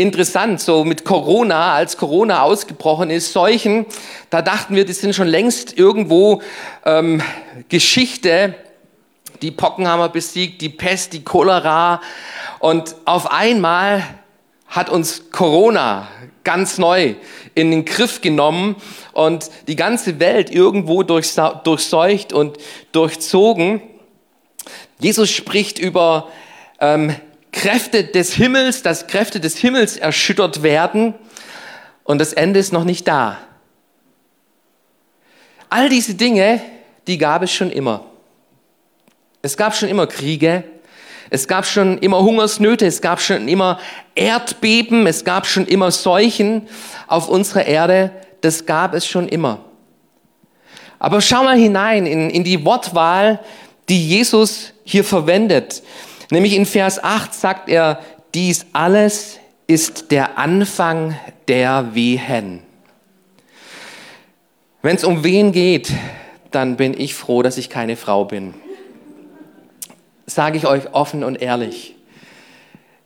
interessant, 0.00 0.60
so 0.60 0.84
mit 0.84 1.04
Corona, 1.04 1.74
als 1.74 1.96
Corona 1.96 2.42
ausgebrochen 2.42 3.10
ist, 3.10 3.32
Seuchen, 3.32 3.86
da 4.30 4.42
dachten 4.42 4.74
wir, 4.74 4.84
die 4.84 4.92
sind 4.92 5.14
schon 5.14 5.28
längst 5.28 5.76
irgendwo 5.78 6.42
ähm, 6.84 7.22
Geschichte 7.68 8.54
die 9.42 9.50
Pocken 9.50 9.88
haben 9.88 10.00
wir 10.00 10.10
besiegt, 10.10 10.60
die 10.60 10.68
Pest, 10.68 11.14
die 11.14 11.24
Cholera. 11.24 12.00
Und 12.58 12.94
auf 13.06 13.30
einmal 13.30 14.04
hat 14.66 14.90
uns 14.90 15.30
Corona 15.30 16.08
ganz 16.44 16.78
neu 16.78 17.14
in 17.54 17.70
den 17.70 17.84
Griff 17.84 18.20
genommen 18.20 18.76
und 19.12 19.50
die 19.66 19.76
ganze 19.76 20.20
Welt 20.20 20.50
irgendwo 20.50 21.02
durchseucht 21.02 22.32
und 22.32 22.58
durchzogen. 22.92 23.82
Jesus 24.98 25.30
spricht 25.30 25.78
über 25.78 26.28
ähm, 26.80 27.14
Kräfte 27.52 28.04
des 28.04 28.32
Himmels, 28.34 28.82
dass 28.82 29.06
Kräfte 29.06 29.40
des 29.40 29.56
Himmels 29.56 29.96
erschüttert 29.96 30.62
werden 30.62 31.14
und 32.04 32.18
das 32.18 32.32
Ende 32.32 32.60
ist 32.60 32.72
noch 32.72 32.84
nicht 32.84 33.06
da. 33.08 33.38
All 35.68 35.88
diese 35.88 36.14
Dinge, 36.14 36.60
die 37.06 37.18
gab 37.18 37.42
es 37.42 37.52
schon 37.52 37.70
immer. 37.70 38.04
Es 39.42 39.56
gab 39.56 39.74
schon 39.74 39.88
immer 39.88 40.06
Kriege, 40.06 40.64
es 41.30 41.46
gab 41.46 41.64
schon 41.64 41.98
immer 41.98 42.22
Hungersnöte, 42.22 42.86
es 42.86 43.00
gab 43.00 43.20
schon 43.20 43.46
immer 43.46 43.78
Erdbeben, 44.16 45.06
es 45.06 45.24
gab 45.24 45.46
schon 45.46 45.66
immer 45.66 45.92
Seuchen 45.92 46.68
auf 47.06 47.28
unserer 47.28 47.66
Erde, 47.66 48.10
das 48.40 48.66
gab 48.66 48.94
es 48.94 49.06
schon 49.06 49.28
immer. 49.28 49.60
Aber 50.98 51.20
schau 51.20 51.44
mal 51.44 51.56
hinein 51.56 52.04
in, 52.04 52.30
in 52.30 52.44
die 52.44 52.64
Wortwahl, 52.64 53.40
die 53.88 54.08
Jesus 54.08 54.72
hier 54.84 55.04
verwendet. 55.04 55.82
Nämlich 56.30 56.54
in 56.54 56.66
Vers 56.66 57.02
8 57.02 57.34
sagt 57.34 57.68
er, 57.68 58.00
dies 58.34 58.66
alles 58.72 59.38
ist 59.66 60.10
der 60.10 60.38
Anfang 60.38 61.18
der 61.48 61.94
Wehen. 61.94 62.62
Wenn 64.82 64.96
es 64.96 65.04
um 65.04 65.24
Wehen 65.24 65.52
geht, 65.52 65.92
dann 66.50 66.76
bin 66.76 66.98
ich 66.98 67.14
froh, 67.14 67.42
dass 67.42 67.58
ich 67.58 67.68
keine 67.68 67.96
Frau 67.96 68.24
bin 68.24 68.54
sage 70.30 70.56
ich 70.56 70.66
euch 70.66 70.92
offen 70.92 71.24
und 71.24 71.40
ehrlich. 71.42 71.94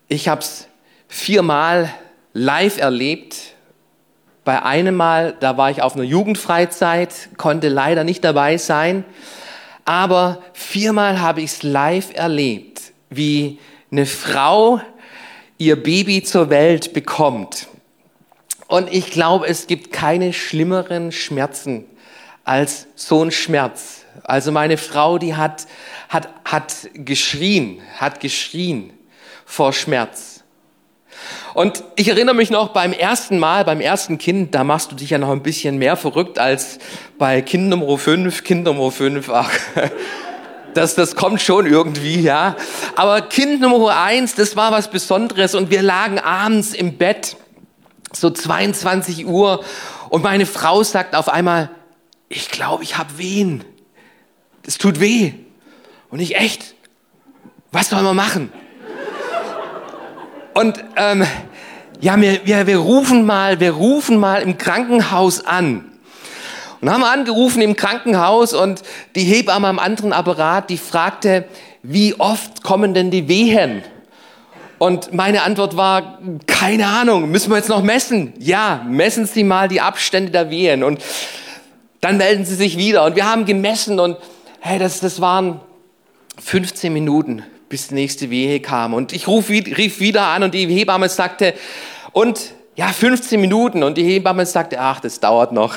Ich 0.09 0.29
habe 0.29 0.41
es 0.41 0.69
viermal 1.09 1.91
live 2.33 2.79
erlebt. 2.79 3.37
Bei 4.45 4.63
einem 4.63 4.95
Mal, 4.95 5.35
da 5.41 5.57
war 5.57 5.71
ich 5.71 5.83
auf 5.83 5.95
einer 5.95 6.05
Jugendfreizeit, 6.05 7.31
konnte 7.39 7.69
leider 7.69 8.05
nicht 8.05 8.23
dabei 8.25 8.59
sein. 8.59 9.05
Aber 9.87 10.43
viermal 10.53 11.21
habe 11.21 11.41
ich 11.41 11.53
es 11.53 11.63
live 11.63 12.15
erlebt, 12.15 12.74
wie 13.11 13.59
eine 13.91 14.07
Frau 14.07 14.81
ihr 15.59 15.81
Baby 15.83 16.23
zur 16.23 16.51
Welt 16.51 16.93
bekommt. 16.93 17.69
Und 18.67 18.93
ich 18.93 19.11
glaube, 19.11 19.47
es 19.47 19.67
gibt 19.67 19.93
keine 19.93 20.33
schlimmeren 20.33 21.13
Schmerzen 21.13 21.85
als 22.45 22.87
so 22.95 23.23
ein 23.23 23.31
Schmerz. 23.31 24.05
Also 24.23 24.53
meine 24.53 24.77
Frau, 24.77 25.19
die 25.19 25.35
hat, 25.35 25.67
hat, 26.09 26.29
hat 26.45 26.89
geschrien, 26.95 27.81
hat 27.99 28.21
geschrien 28.21 28.93
vor 29.45 29.73
Schmerz. 29.73 30.45
Und 31.55 31.85
ich 31.95 32.09
erinnere 32.09 32.35
mich 32.35 32.51
noch 32.51 32.69
beim 32.71 32.93
ersten 32.93 33.39
Mal, 33.39 33.65
beim 33.65 33.81
ersten 33.81 34.19
Kind, 34.19 34.55
da 34.55 34.65
machst 34.65 34.91
du 34.91 34.97
dich 34.97 35.11
ja 35.11 35.19
noch 35.19 35.31
ein 35.31 35.43
bisschen 35.43 35.79
mehr 35.79 35.97
verrückt 35.97 36.39
als 36.39 36.79
bei 37.19 37.41
Kind 37.43 37.69
Nummer 37.69 37.97
5, 37.97 38.43
Kind 38.43 38.65
Nummer 38.65 38.91
5, 38.91 39.31
ach, 39.31 39.51
das, 40.75 40.95
das 40.95 41.17
kommt 41.17 41.41
schon 41.41 41.67
irgendwie, 41.67 42.21
ja. 42.21 42.57
Aber 42.97 43.23
Kind 43.23 43.61
Nummer 43.61 43.97
1, 43.97 44.35
das 44.35 44.57
war 44.57 44.73
was 44.73 44.89
Besonderes 44.89 45.55
und 45.55 45.71
wir 45.71 45.83
lagen 45.83 46.19
abends 46.19 46.75
im 46.75 46.97
Bett, 46.97 47.37
so 48.13 48.31
22 48.31 49.27
Uhr 49.27 49.65
und 50.11 50.23
meine 50.23 50.47
Frau 50.47 50.83
sagt 50.83 51.17
auf 51.17 51.29
einmal, 51.29 51.71
ich 52.29 52.51
glaube, 52.51 52.83
ich 52.83 52.99
habe 52.99 53.19
Wehen. 53.19 53.65
Das 54.63 54.79
tut 54.79 54.99
weh. 54.99 55.33
Und 56.11 56.21
ich 56.21 56.37
echt, 56.37 56.75
was 57.71 57.91
soll 57.91 58.03
man 58.03 58.17
machen? 58.17 58.53
Und 60.55 60.83
ähm, 60.97 61.27
ja, 62.01 62.21
wir, 62.21 62.47
wir, 62.47 62.67
wir 62.67 62.79
rufen 62.79 63.27
mal, 63.27 63.61
wir 63.61 63.73
rufen 63.73 64.19
mal 64.19 64.43
im 64.43 64.57
Krankenhaus 64.57 65.45
an. 65.45 65.91
Und 66.85 66.93
haben 66.93 67.03
angerufen 67.03 67.63
im 67.63 67.77
Krankenhaus 67.77 68.53
und 68.53 68.83
die 69.15 69.23
Hebamme 69.23 69.69
am 69.69 69.79
anderen 69.79 70.13
Apparat, 70.13 70.69
die 70.69 70.77
fragte, 70.77 71.47
wie 71.83 72.15
oft 72.21 72.63
kommen 72.63 72.93
denn 72.93 73.11
die 73.11 73.27
Wehen? 73.27 73.83
Und 74.77 75.15
meine 75.15 75.45
Antwort 75.45 75.79
war, 75.79 76.19
keine 76.47 76.87
Ahnung, 76.89 77.31
müssen 77.31 77.51
wir 77.51 77.57
jetzt 77.57 77.71
noch 77.71 77.83
messen? 77.83 78.35
Ja, 78.39 78.85
messen 78.87 79.25
Sie 79.25 79.45
mal 79.45 79.67
die 79.67 79.81
Abstände 79.81 80.31
der 80.31 80.51
Wehen. 80.51 80.85
Und 80.85 81.01
dann 82.03 82.19
melden 82.19 82.45
Sie 82.45 82.55
sich 82.55 82.77
wieder. 82.77 83.07
Und 83.07 83.17
wir 83.17 83.25
haben 83.25 83.47
gemessen 83.47 83.99
und 83.99 84.19
hey, 84.61 84.79
das, 84.79 85.01
das 85.01 85.23
waren 85.23 85.61
15 86.39 86.93
Minuten, 86.93 87.45
bis 87.71 87.89
die 87.89 87.95
nächste 87.95 88.29
Wehe 88.29 88.61
kam. 88.61 88.93
Und 88.93 89.15
ich 89.15 89.27
ruf, 89.27 89.49
rief 89.49 90.01
wieder 90.01 90.27
an 90.27 90.43
und 90.43 90.53
die 90.53 90.67
Hebamme 90.67 91.09
sagte, 91.09 91.55
und 92.13 92.53
ja, 92.77 92.89
15 92.89 93.41
Minuten. 93.41 93.83
Und 93.83 93.97
die 93.97 94.05
Hebamme 94.05 94.45
sagte, 94.45 94.79
ach, 94.79 95.01
das 95.01 95.19
dauert 95.19 95.53
noch 95.53 95.77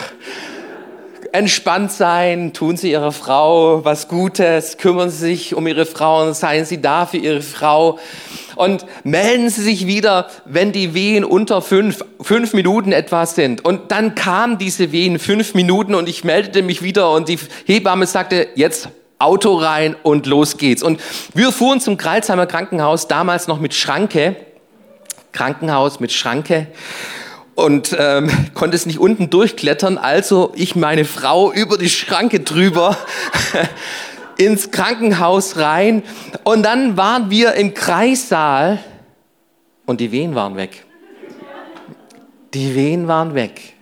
entspannt 1.32 1.92
sein, 1.92 2.54
tun 2.54 2.78
Sie 2.78 2.92
Ihrer 2.92 3.12
Frau 3.12 3.84
was 3.86 4.08
Gutes, 4.08 4.78
kümmern 4.78 5.10
Sie 5.10 5.18
sich 5.18 5.56
um 5.56 5.68
Ihre 5.68 5.86
Frau 5.86 6.26
und 6.26 6.36
seien 6.36 6.66
Sie 6.66 6.82
da 6.82 7.06
für 7.06 7.18
Ihre 7.18 7.42
Frau. 7.42 8.00
Und 8.56 8.86
melden 9.04 9.50
Sie 9.50 9.62
sich 9.62 9.88
wieder, 9.88 10.28
wenn 10.46 10.72
die 10.72 10.94
Wehen 10.94 11.24
unter 11.24 11.62
fünf, 11.62 12.04
fünf 12.22 12.54
Minuten 12.54 12.92
etwas 12.92 13.36
sind. 13.36 13.64
Und 13.64 13.92
dann 13.92 14.16
kamen 14.16 14.58
diese 14.58 14.92
Wehen 14.92 15.20
fünf 15.20 15.54
Minuten 15.54 15.96
und 15.96 16.10
ich 16.10 16.24
meldete 16.24 16.62
mich 16.64 16.82
wieder 16.82 17.12
und 17.12 17.30
die 17.30 17.40
Hebamme 17.66 18.08
sagte, 18.08 18.48
jetzt 18.56 18.90
Auto 19.20 19.56
rein 19.56 19.96
und 20.04 20.26
los 20.26 20.58
geht's. 20.58 20.84
Und 20.84 21.00
wir 21.34 21.52
fuhren 21.52 21.80
zum 21.80 21.98
Kreilsheimer 21.98 22.46
Krankenhaus, 22.46 23.08
damals 23.08 23.48
noch 23.48 23.60
mit 23.60 23.74
Schranke. 23.74 24.36
Krankenhaus 25.32 26.00
mit 26.00 26.12
Schranke 26.12 26.68
und 27.58 27.96
ähm, 27.98 28.30
konnte 28.54 28.76
es 28.76 28.86
nicht 28.86 29.00
unten 29.00 29.32
durchklettern, 29.32 29.98
also 29.98 30.52
ich 30.56 30.76
meine 30.76 31.06
Frau 31.06 31.52
über 31.52 31.80
die 31.80 31.90
Schranke 31.90 32.42
drüber 32.42 32.96
ins 34.38 34.70
Krankenhaus 34.70 35.58
rein 35.58 36.04
und 36.44 36.62
dann 36.62 36.98
waren 36.98 37.32
wir 37.32 37.56
im 37.56 37.74
Kreissaal 37.74 38.78
und 39.88 40.02
die 40.02 40.12
Wehen 40.12 40.36
waren 40.36 40.56
weg. 40.56 40.86
Die 42.54 42.76
Wehen 42.76 43.08
waren 43.08 43.34
weg. 43.34 43.74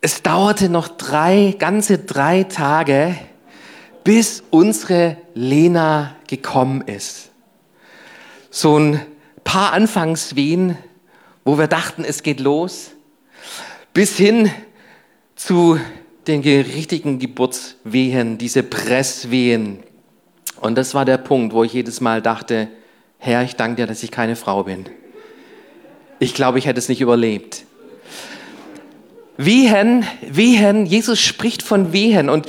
Es 0.00 0.22
dauerte 0.22 0.70
noch 0.70 0.88
drei, 0.88 1.54
ganze 1.58 1.98
drei 1.98 2.44
Tage, 2.44 3.14
bis 4.04 4.42
unsere 4.48 5.18
Lena 5.34 6.16
gekommen 6.28 6.80
ist. 6.80 7.28
So 8.48 8.78
ein 8.78 9.02
paar 9.44 9.74
Anfangswehen 9.74 10.78
wo 11.50 11.58
wir 11.58 11.66
dachten, 11.66 12.04
es 12.04 12.22
geht 12.22 12.38
los, 12.38 12.92
bis 13.92 14.16
hin 14.16 14.52
zu 15.34 15.80
den 16.28 16.42
richtigen 16.42 17.18
Geburtswehen, 17.18 18.38
diese 18.38 18.62
Presswehen. 18.62 19.82
Und 20.60 20.78
das 20.78 20.94
war 20.94 21.04
der 21.04 21.18
Punkt, 21.18 21.52
wo 21.52 21.64
ich 21.64 21.72
jedes 21.72 22.00
Mal 22.00 22.22
dachte, 22.22 22.68
Herr, 23.18 23.42
ich 23.42 23.56
danke 23.56 23.82
dir, 23.82 23.88
dass 23.88 24.04
ich 24.04 24.12
keine 24.12 24.36
Frau 24.36 24.62
bin. 24.62 24.84
Ich 26.20 26.34
glaube, 26.34 26.60
ich 26.60 26.66
hätte 26.66 26.78
es 26.78 26.88
nicht 26.88 27.00
überlebt. 27.00 27.64
Wehen, 29.36 30.06
Wehen, 30.20 30.86
Jesus 30.86 31.18
spricht 31.18 31.64
von 31.64 31.92
Wehen 31.92 32.30
und 32.30 32.46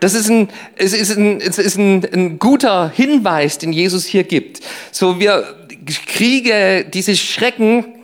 das 0.00 0.12
ist 0.12 0.28
ein, 0.28 0.50
es 0.76 0.92
ist 0.92 1.16
ein, 1.16 1.40
es 1.40 1.56
ist 1.56 1.78
ein, 1.78 2.04
ein 2.12 2.38
guter 2.38 2.90
Hinweis, 2.90 3.56
den 3.56 3.72
Jesus 3.72 4.04
hier 4.04 4.24
gibt. 4.24 4.60
So, 4.92 5.18
wir 5.18 5.46
Kriege, 5.86 6.84
diese 6.92 7.16
Schrecken, 7.16 8.03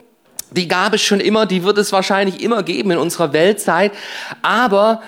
die 0.50 0.68
gab 0.68 0.94
es 0.94 1.02
schon 1.02 1.20
immer, 1.20 1.46
die 1.46 1.64
wird 1.64 1.78
es 1.78 1.92
wahrscheinlich 1.92 2.42
immer 2.42 2.62
geben 2.62 2.90
in 2.90 2.98
unserer 2.98 3.32
Weltzeit, 3.32 3.92
aber 4.42 5.02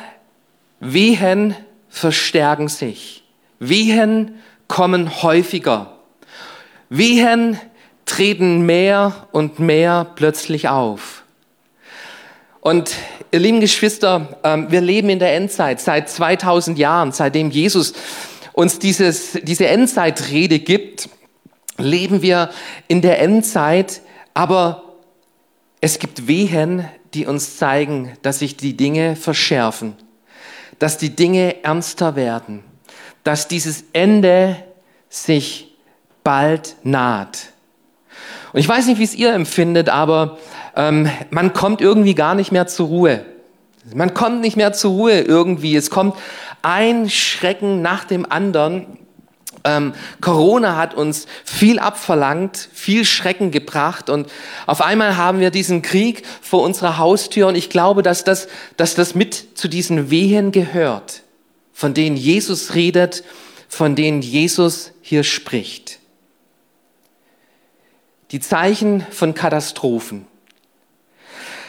Wehen 0.80 1.56
verstärken 1.88 2.68
sich. 2.68 3.24
Wehen 3.58 4.40
kommen 4.68 5.22
häufiger. 5.22 5.98
Wehen 6.88 7.58
treten 8.04 8.62
mehr 8.66 9.28
und 9.32 9.58
mehr 9.58 10.06
plötzlich 10.16 10.68
auf. 10.68 11.22
Und 12.60 12.94
ihr 13.32 13.40
lieben 13.40 13.60
Geschwister, 13.60 14.38
ähm, 14.44 14.70
wir 14.70 14.80
leben 14.80 15.08
in 15.08 15.18
der 15.18 15.34
Endzeit 15.34 15.80
seit 15.80 16.08
2000 16.08 16.78
Jahren, 16.78 17.12
seitdem 17.12 17.50
Jesus 17.50 17.92
uns 18.52 18.78
dieses, 18.78 19.38
diese 19.42 19.66
Endzeitrede 19.66 20.58
gibt, 20.58 21.08
leben 21.78 22.22
wir 22.22 22.50
in 22.88 23.00
der 23.02 23.20
Endzeit, 23.20 24.02
aber 24.34 24.91
es 25.82 25.98
gibt 25.98 26.28
Wehen, 26.28 26.88
die 27.12 27.26
uns 27.26 27.56
zeigen, 27.56 28.12
dass 28.22 28.38
sich 28.38 28.56
die 28.56 28.76
Dinge 28.76 29.16
verschärfen, 29.16 29.94
dass 30.78 30.96
die 30.96 31.10
Dinge 31.10 31.64
ernster 31.64 32.14
werden, 32.14 32.62
dass 33.24 33.48
dieses 33.48 33.84
Ende 33.92 34.56
sich 35.10 35.74
bald 36.22 36.76
naht. 36.84 37.48
Und 38.52 38.60
ich 38.60 38.68
weiß 38.68 38.86
nicht, 38.86 39.00
wie 39.00 39.04
es 39.04 39.14
ihr 39.14 39.34
empfindet, 39.34 39.88
aber 39.88 40.38
ähm, 40.76 41.10
man 41.30 41.52
kommt 41.52 41.80
irgendwie 41.80 42.14
gar 42.14 42.36
nicht 42.36 42.52
mehr 42.52 42.68
zur 42.68 42.86
Ruhe. 42.86 43.24
Man 43.92 44.14
kommt 44.14 44.40
nicht 44.40 44.56
mehr 44.56 44.72
zur 44.72 44.92
Ruhe 44.92 45.20
irgendwie. 45.20 45.74
Es 45.74 45.90
kommt 45.90 46.16
ein 46.62 47.10
Schrecken 47.10 47.82
nach 47.82 48.04
dem 48.04 48.30
anderen. 48.30 48.98
Ähm, 49.64 49.94
Corona 50.20 50.76
hat 50.76 50.94
uns 50.94 51.26
viel 51.44 51.78
abverlangt, 51.78 52.68
viel 52.72 53.04
Schrecken 53.04 53.50
gebracht 53.50 54.10
und 54.10 54.28
auf 54.66 54.80
einmal 54.80 55.16
haben 55.16 55.38
wir 55.38 55.50
diesen 55.50 55.82
Krieg 55.82 56.24
vor 56.40 56.62
unserer 56.62 56.98
Haustür 56.98 57.46
und 57.46 57.54
ich 57.54 57.70
glaube, 57.70 58.02
dass 58.02 58.24
das, 58.24 58.48
dass 58.76 58.94
das 58.94 59.14
mit 59.14 59.58
zu 59.58 59.68
diesen 59.68 60.10
Wehen 60.10 60.50
gehört, 60.50 61.22
von 61.72 61.94
denen 61.94 62.16
Jesus 62.16 62.74
redet, 62.74 63.22
von 63.68 63.94
denen 63.94 64.20
Jesus 64.20 64.92
hier 65.00 65.22
spricht. 65.22 66.00
Die 68.32 68.40
Zeichen 68.40 69.06
von 69.10 69.34
Katastrophen. 69.34 70.26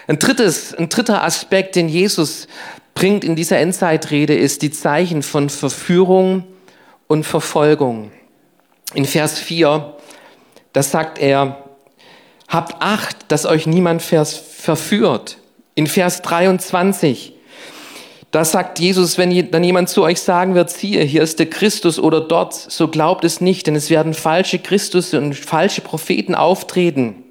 Ein, 0.07 0.19
drittes, 0.19 0.73
ein 0.73 0.89
dritter 0.89 1.23
Aspekt, 1.23 1.75
den 1.75 1.87
Jesus 1.87 2.47
bringt 2.93 3.23
in 3.23 3.35
dieser 3.35 3.57
Endzeitrede, 3.59 4.35
ist 4.35 4.61
die 4.61 4.71
Zeichen 4.71 5.23
von 5.23 5.49
Verführung 5.49 6.45
und 7.13 7.23
Verfolgung. 7.25 8.11
In 8.95 9.05
Vers 9.05 9.37
4, 9.37 9.93
da 10.73 10.81
sagt 10.81 11.19
er, 11.19 11.63
habt 12.47 12.81
Acht, 12.81 13.17
dass 13.27 13.45
euch 13.45 13.67
niemand 13.67 14.01
verführt. 14.01 15.37
In 15.75 15.85
Vers 15.85 16.23
23, 16.23 17.33
da 18.31 18.43
sagt 18.43 18.79
Jesus, 18.79 19.19
wenn 19.19 19.51
dann 19.51 19.63
jemand 19.63 19.89
zu 19.89 20.01
euch 20.01 20.21
sagen 20.21 20.55
wird, 20.55 20.71
siehe, 20.71 21.03
hier 21.03 21.21
ist 21.21 21.37
der 21.37 21.51
Christus 21.51 21.99
oder 21.99 22.19
dort, 22.19 22.55
so 22.55 22.87
glaubt 22.87 23.23
es 23.23 23.41
nicht, 23.41 23.67
denn 23.67 23.75
es 23.75 23.91
werden 23.91 24.15
falsche 24.15 24.57
Christus 24.57 25.13
und 25.13 25.35
falsche 25.35 25.81
Propheten 25.81 26.33
auftreten, 26.33 27.23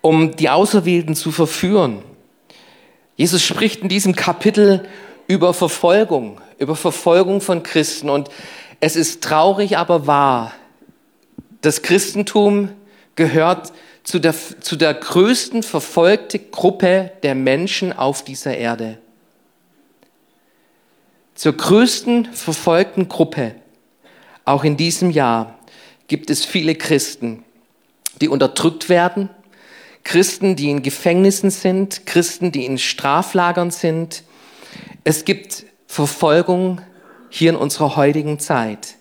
um 0.00 0.36
die 0.36 0.48
Auserwählten 0.48 1.16
zu 1.16 1.32
verführen. 1.32 2.04
Jesus 3.16 3.42
spricht 3.42 3.82
in 3.82 3.88
diesem 3.88 4.14
Kapitel 4.14 4.86
über 5.28 5.54
Verfolgung, 5.54 6.40
über 6.58 6.74
Verfolgung 6.74 7.40
von 7.40 7.62
Christen. 7.62 8.10
Und 8.10 8.28
es 8.80 8.96
ist 8.96 9.22
traurig, 9.22 9.78
aber 9.78 10.08
wahr. 10.08 10.52
Das 11.60 11.82
Christentum 11.82 12.70
gehört 13.14 13.72
zu 14.02 14.18
der, 14.18 14.34
zu 14.34 14.76
der 14.76 14.94
größten 14.94 15.62
verfolgte 15.62 16.38
Gruppe 16.38 17.12
der 17.22 17.34
Menschen 17.34 17.92
auf 17.92 18.24
dieser 18.24 18.56
Erde. 18.56 18.98
Zur 21.34 21.52
größten 21.52 22.32
verfolgten 22.32 23.08
Gruppe, 23.08 23.54
auch 24.44 24.64
in 24.64 24.76
diesem 24.76 25.10
Jahr, 25.10 25.58
gibt 26.08 26.30
es 26.30 26.44
viele 26.44 26.74
Christen, 26.74 27.44
die 28.20 28.28
unterdrückt 28.28 28.88
werden, 28.88 29.28
Christen, 30.04 30.56
die 30.56 30.70
in 30.70 30.82
Gefängnissen 30.82 31.50
sind, 31.50 32.06
Christen, 32.06 32.50
die 32.50 32.64
in 32.64 32.78
Straflagern 32.78 33.70
sind. 33.70 34.24
Es 35.04 35.24
gibt 35.24 35.64
Verfolgung 35.86 36.80
hier 37.30 37.50
in 37.50 37.56
unserer 37.56 37.96
heutigen 37.96 38.38
Zeit. 38.38 38.96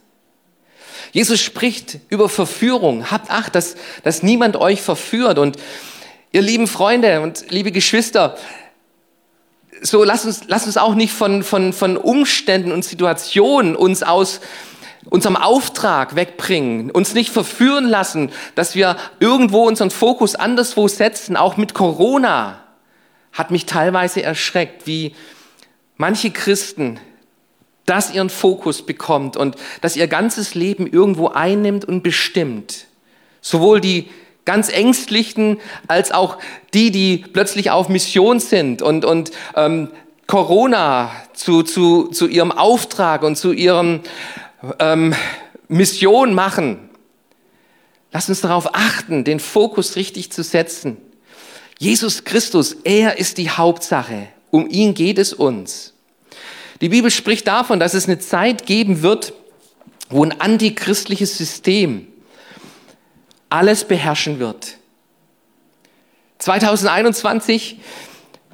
Jesus 1.12 1.40
spricht 1.40 2.00
über 2.10 2.30
Verführung. 2.30 3.12
Habt 3.12 3.32
Acht, 3.32 3.56
dass, 3.56 3.76
dass 4.04 4.24
niemand 4.24 4.56
euch 4.56 4.82
verführt. 4.82 5.40
Und 5.40 5.58
ihr 6.32 6.42
lieben 6.42 6.68
Freunde 6.68 7.22
und 7.22 7.50
liebe 7.50 7.72
Geschwister, 7.72 8.38
so 9.82 10.04
lasst 10.04 10.26
uns, 10.26 10.42
lasst 10.48 10.66
uns 10.66 10.78
auch 10.78 10.96
nicht 10.96 11.14
von, 11.14 11.44
von, 11.44 11.74
von 11.74 11.98
Umständen 11.98 12.72
und 12.72 12.84
Situationen 12.84 13.76
uns 13.76 14.04
aus 14.04 14.42
unserem 15.10 15.38
Auftrag 15.38 16.16
wegbringen, 16.16 16.92
uns 16.92 17.14
nicht 17.14 17.32
verführen 17.32 17.86
lassen, 17.86 18.32
dass 18.56 18.76
wir 18.76 18.98
irgendwo 19.20 19.66
unseren 19.66 19.92
Fokus 19.92 20.36
anderswo 20.36 20.88
setzen. 20.88 21.38
Auch 21.38 21.58
mit 21.58 21.74
Corona 21.74 22.60
hat 23.32 23.52
mich 23.52 23.66
teilweise 23.66 24.22
erschreckt, 24.24 24.88
wie, 24.88 25.16
manche 25.98 26.32
Christen 26.32 27.00
das 27.86 28.14
ihren 28.14 28.30
Fokus 28.30 28.86
bekommt 28.86 29.38
und 29.38 29.56
das 29.82 29.96
ihr 29.96 30.08
ganzes 30.08 30.56
Leben 30.56 30.88
irgendwo 30.88 31.30
einnimmt 31.30 31.86
und 31.86 32.04
bestimmt. 32.04 32.86
Sowohl 33.42 33.80
die 33.80 34.10
ganz 34.46 34.70
Ängstlichen 34.70 35.60
als 35.88 36.12
auch 36.12 36.38
die, 36.74 36.92
die 36.92 37.18
plötzlich 37.18 37.72
auf 37.72 37.90
Mission 37.90 38.40
sind 38.40 38.82
und, 38.82 39.06
und 39.06 39.32
ähm, 39.56 39.90
Corona 40.28 41.12
zu, 41.34 41.64
zu, 41.64 42.08
zu 42.08 42.28
ihrem 42.28 42.52
Auftrag 42.52 43.24
und 43.24 43.38
zu 43.38 43.54
ihrem 43.54 44.02
ähm, 44.80 45.16
Mission 45.70 46.34
machen. 46.34 46.90
Lass 48.12 48.28
uns 48.28 48.42
darauf 48.42 48.74
achten, 48.74 49.24
den 49.24 49.40
Fokus 49.40 49.96
richtig 49.96 50.32
zu 50.32 50.44
setzen. 50.44 50.98
Jesus 51.80 52.26
Christus, 52.26 52.74
er 52.84 53.18
ist 53.18 53.38
die 53.38 53.50
Hauptsache. 53.50 54.28
Um 54.52 54.70
ihn 54.70 54.94
geht 54.94 55.18
es 55.20 55.34
uns. 55.34 55.94
Die 56.82 56.90
Bibel 56.90 57.12
spricht 57.12 57.48
davon, 57.48 57.80
dass 57.80 57.94
es 57.94 58.06
eine 58.06 58.20
Zeit 58.20 58.66
geben 58.66 59.02
wird, 59.02 59.34
wo 60.10 60.24
ein 60.24 60.40
antichristliches 60.40 61.38
System 61.38 62.08
alles 63.50 63.86
beherrschen 63.86 64.40
wird. 64.40 64.78
2021, 66.40 67.80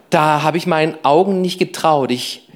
da 0.10 0.42
habe 0.42 0.58
ich 0.58 0.68
meinen 0.68 0.98
Augen 1.04 1.42
nicht 1.42 1.60
getraut. 1.60 2.12
Ich 2.12 2.48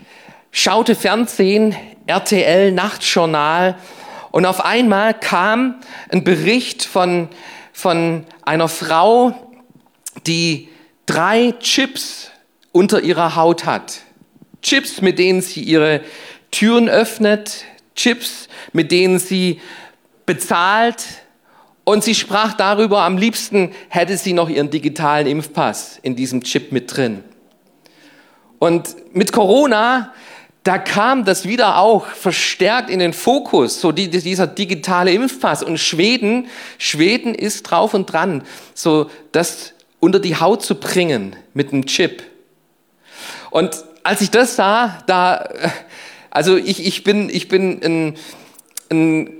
schaute 0.52 0.96
Fernsehen, 0.96 1.76
RTL, 2.06 2.72
Nachtjournal 2.72 3.78
und 4.32 4.46
auf 4.46 4.64
einmal 4.64 5.14
kam 5.14 5.76
ein 6.10 6.24
Bericht 6.24 6.86
von, 6.86 7.28
von 7.74 8.26
einer 8.44 8.70
Frau, 8.70 9.52
die 10.26 10.70
drei 11.06 11.54
Chips 11.60 12.32
unter 12.78 13.02
ihrer 13.02 13.36
Haut 13.36 13.66
hat. 13.66 14.02
Chips, 14.62 15.02
mit 15.02 15.18
denen 15.18 15.42
sie 15.42 15.64
ihre 15.64 16.02
Türen 16.52 16.90
öffnet, 16.90 17.66
Chips, 17.96 18.48
mit 18.72 18.92
denen 18.92 19.18
sie 19.18 19.60
bezahlt. 20.28 21.04
Und 21.84 22.04
sie 22.04 22.14
sprach 22.14 22.54
darüber, 22.54 23.02
am 23.02 23.18
liebsten 23.18 23.72
hätte 23.90 24.16
sie 24.18 24.34
noch 24.34 24.48
ihren 24.50 24.70
digitalen 24.70 25.26
Impfpass 25.26 26.00
in 26.04 26.16
diesem 26.16 26.44
Chip 26.44 26.72
mit 26.72 26.96
drin. 26.96 27.24
Und 28.60 28.96
mit 29.16 29.32
Corona, 29.32 30.14
da 30.64 30.78
kam 30.78 31.26
das 31.26 31.48
wieder 31.48 31.78
auch 31.80 32.06
verstärkt 32.06 32.92
in 32.92 33.00
den 33.00 33.14
Fokus, 33.14 33.82
so 33.82 33.92
die, 33.92 34.10
dieser 34.10 34.46
digitale 34.46 35.12
Impfpass. 35.14 35.64
Und 35.64 35.80
Schweden, 35.80 36.48
Schweden 36.78 37.34
ist 37.34 37.64
drauf 37.64 37.96
und 37.96 38.06
dran, 38.06 38.44
so 38.76 39.10
das 39.32 39.74
unter 40.00 40.20
die 40.20 40.36
Haut 40.36 40.62
zu 40.62 40.76
bringen 40.76 41.36
mit 41.56 41.74
einem 41.74 41.88
Chip. 41.88 42.22
Und 43.58 43.84
als 44.04 44.22
ich 44.22 44.30
das 44.30 44.56
sah, 44.56 45.00
da, 45.08 45.50
also 46.30 46.58
ich, 46.58 46.86
ich 46.86 47.04
bin, 47.04 47.28
ich 47.28 47.48
bin 47.48 47.82
ein, 47.84 48.14
ein 48.92 49.34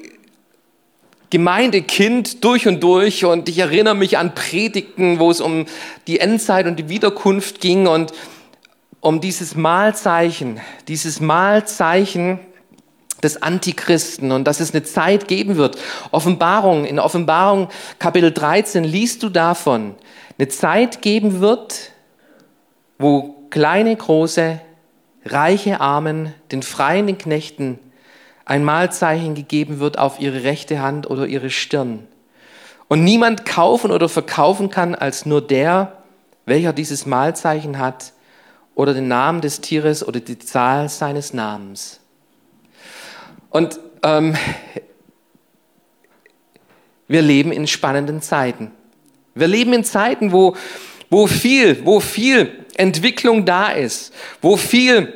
Gemeindekind 1.30 2.44
durch 2.44 2.68
und 2.68 2.82
durch 2.82 3.26
und 3.26 3.48
ich 3.48 3.60
erinnere 3.60 3.94
mich 3.94 4.18
an 4.18 4.34
Predigten, 4.34 5.20
wo 5.20 5.30
es 5.30 5.40
um 5.40 5.68
die 6.08 6.20
Endzeit 6.20 6.66
und 6.66 6.78
die 6.78 6.90
Wiederkunft 6.90 7.62
ging 7.62 7.86
und 7.86 8.12
um 9.02 9.22
dieses 9.22 9.54
Mahlzeichen, 9.54 10.62
dieses 10.88 11.20
Mahlzeichen 11.20 12.40
des 13.22 13.44
Antichristen 13.44 14.32
und 14.32 14.46
dass 14.46 14.60
es 14.62 14.74
eine 14.74 14.82
Zeit 14.82 15.28
geben 15.28 15.58
wird. 15.58 15.78
Offenbarung, 16.10 16.86
in 16.86 16.98
Offenbarung 16.98 17.70
Kapitel 18.00 18.32
13 18.32 18.84
liest 18.84 19.22
du 19.22 19.30
davon, 19.30 19.94
eine 20.40 20.48
Zeit 20.48 21.04
geben 21.04 21.40
wird, 21.40 21.92
wo 22.98 23.37
kleine, 23.50 23.96
große, 23.96 24.60
reiche, 25.26 25.82
armen, 25.82 26.34
den 26.52 26.64
freien, 26.64 27.18
Knechten 27.18 27.80
ein 28.48 28.64
Mahlzeichen 28.64 29.36
gegeben 29.36 29.80
wird 29.80 30.00
auf 30.00 30.22
ihre 30.22 30.44
rechte 30.44 30.80
Hand 30.80 31.10
oder 31.10 31.28
ihre 31.28 31.50
Stirn. 31.50 32.08
Und 32.88 33.04
niemand 33.04 33.46
kaufen 33.46 33.92
oder 33.92 34.08
verkaufen 34.08 34.70
kann 34.70 34.96
als 34.96 35.26
nur 35.26 35.46
der, 35.46 35.98
welcher 36.46 36.72
dieses 36.72 37.06
Mahlzeichen 37.06 37.78
hat 37.78 38.14
oder 38.74 38.94
den 38.94 39.10
Namen 39.10 39.42
des 39.42 39.60
Tieres 39.60 40.08
oder 40.08 40.22
die 40.22 40.40
Zahl 40.40 40.88
seines 40.88 41.34
Namens. 41.34 42.00
Und 43.50 43.80
ähm, 44.04 44.38
wir 47.10 47.22
leben 47.22 47.52
in 47.52 47.68
spannenden 47.68 48.22
Zeiten. 48.22 48.72
Wir 49.36 49.48
leben 49.48 49.74
in 49.74 49.84
Zeiten, 49.84 50.32
wo, 50.32 50.56
wo 51.10 51.28
viel, 51.28 51.86
wo 51.86 52.00
viel 52.00 52.57
Entwicklung 52.78 53.46
da 53.46 53.70
ist, 53.70 54.14
wo 54.42 54.58
viel 54.58 55.14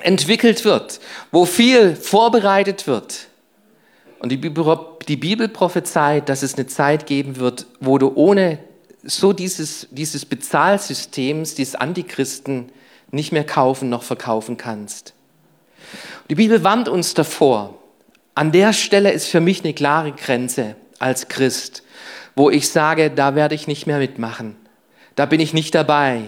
entwickelt 0.00 0.64
wird, 0.64 1.00
wo 1.30 1.44
viel 1.44 1.96
vorbereitet 1.96 2.86
wird. 2.86 3.28
Und 4.18 4.30
die 4.30 4.36
Bibel, 4.36 4.78
die 5.08 5.16
Bibel 5.16 5.48
prophezeit, 5.48 6.28
dass 6.28 6.42
es 6.42 6.54
eine 6.54 6.66
Zeit 6.66 7.06
geben 7.06 7.36
wird, 7.36 7.66
wo 7.80 7.98
du 7.98 8.12
ohne 8.14 8.58
so 9.02 9.32
dieses, 9.32 9.88
dieses 9.90 10.26
Bezahlsystems, 10.26 11.54
dieses 11.54 11.74
Antichristen 11.74 12.70
nicht 13.10 13.32
mehr 13.32 13.44
kaufen 13.44 13.88
noch 13.88 14.02
verkaufen 14.02 14.56
kannst. 14.56 15.14
Die 16.28 16.34
Bibel 16.34 16.62
warnt 16.62 16.88
uns 16.88 17.14
davor. 17.14 17.78
An 18.34 18.52
der 18.52 18.72
Stelle 18.72 19.10
ist 19.10 19.26
für 19.26 19.40
mich 19.40 19.64
eine 19.64 19.74
klare 19.74 20.12
Grenze 20.12 20.76
als 20.98 21.28
Christ 21.28 21.82
wo 22.40 22.50
ich 22.50 22.70
sage, 22.70 23.10
da 23.10 23.34
werde 23.34 23.54
ich 23.54 23.66
nicht 23.66 23.86
mehr 23.86 23.98
mitmachen. 23.98 24.56
Da 25.14 25.26
bin 25.26 25.40
ich 25.40 25.52
nicht 25.52 25.74
dabei. 25.74 26.22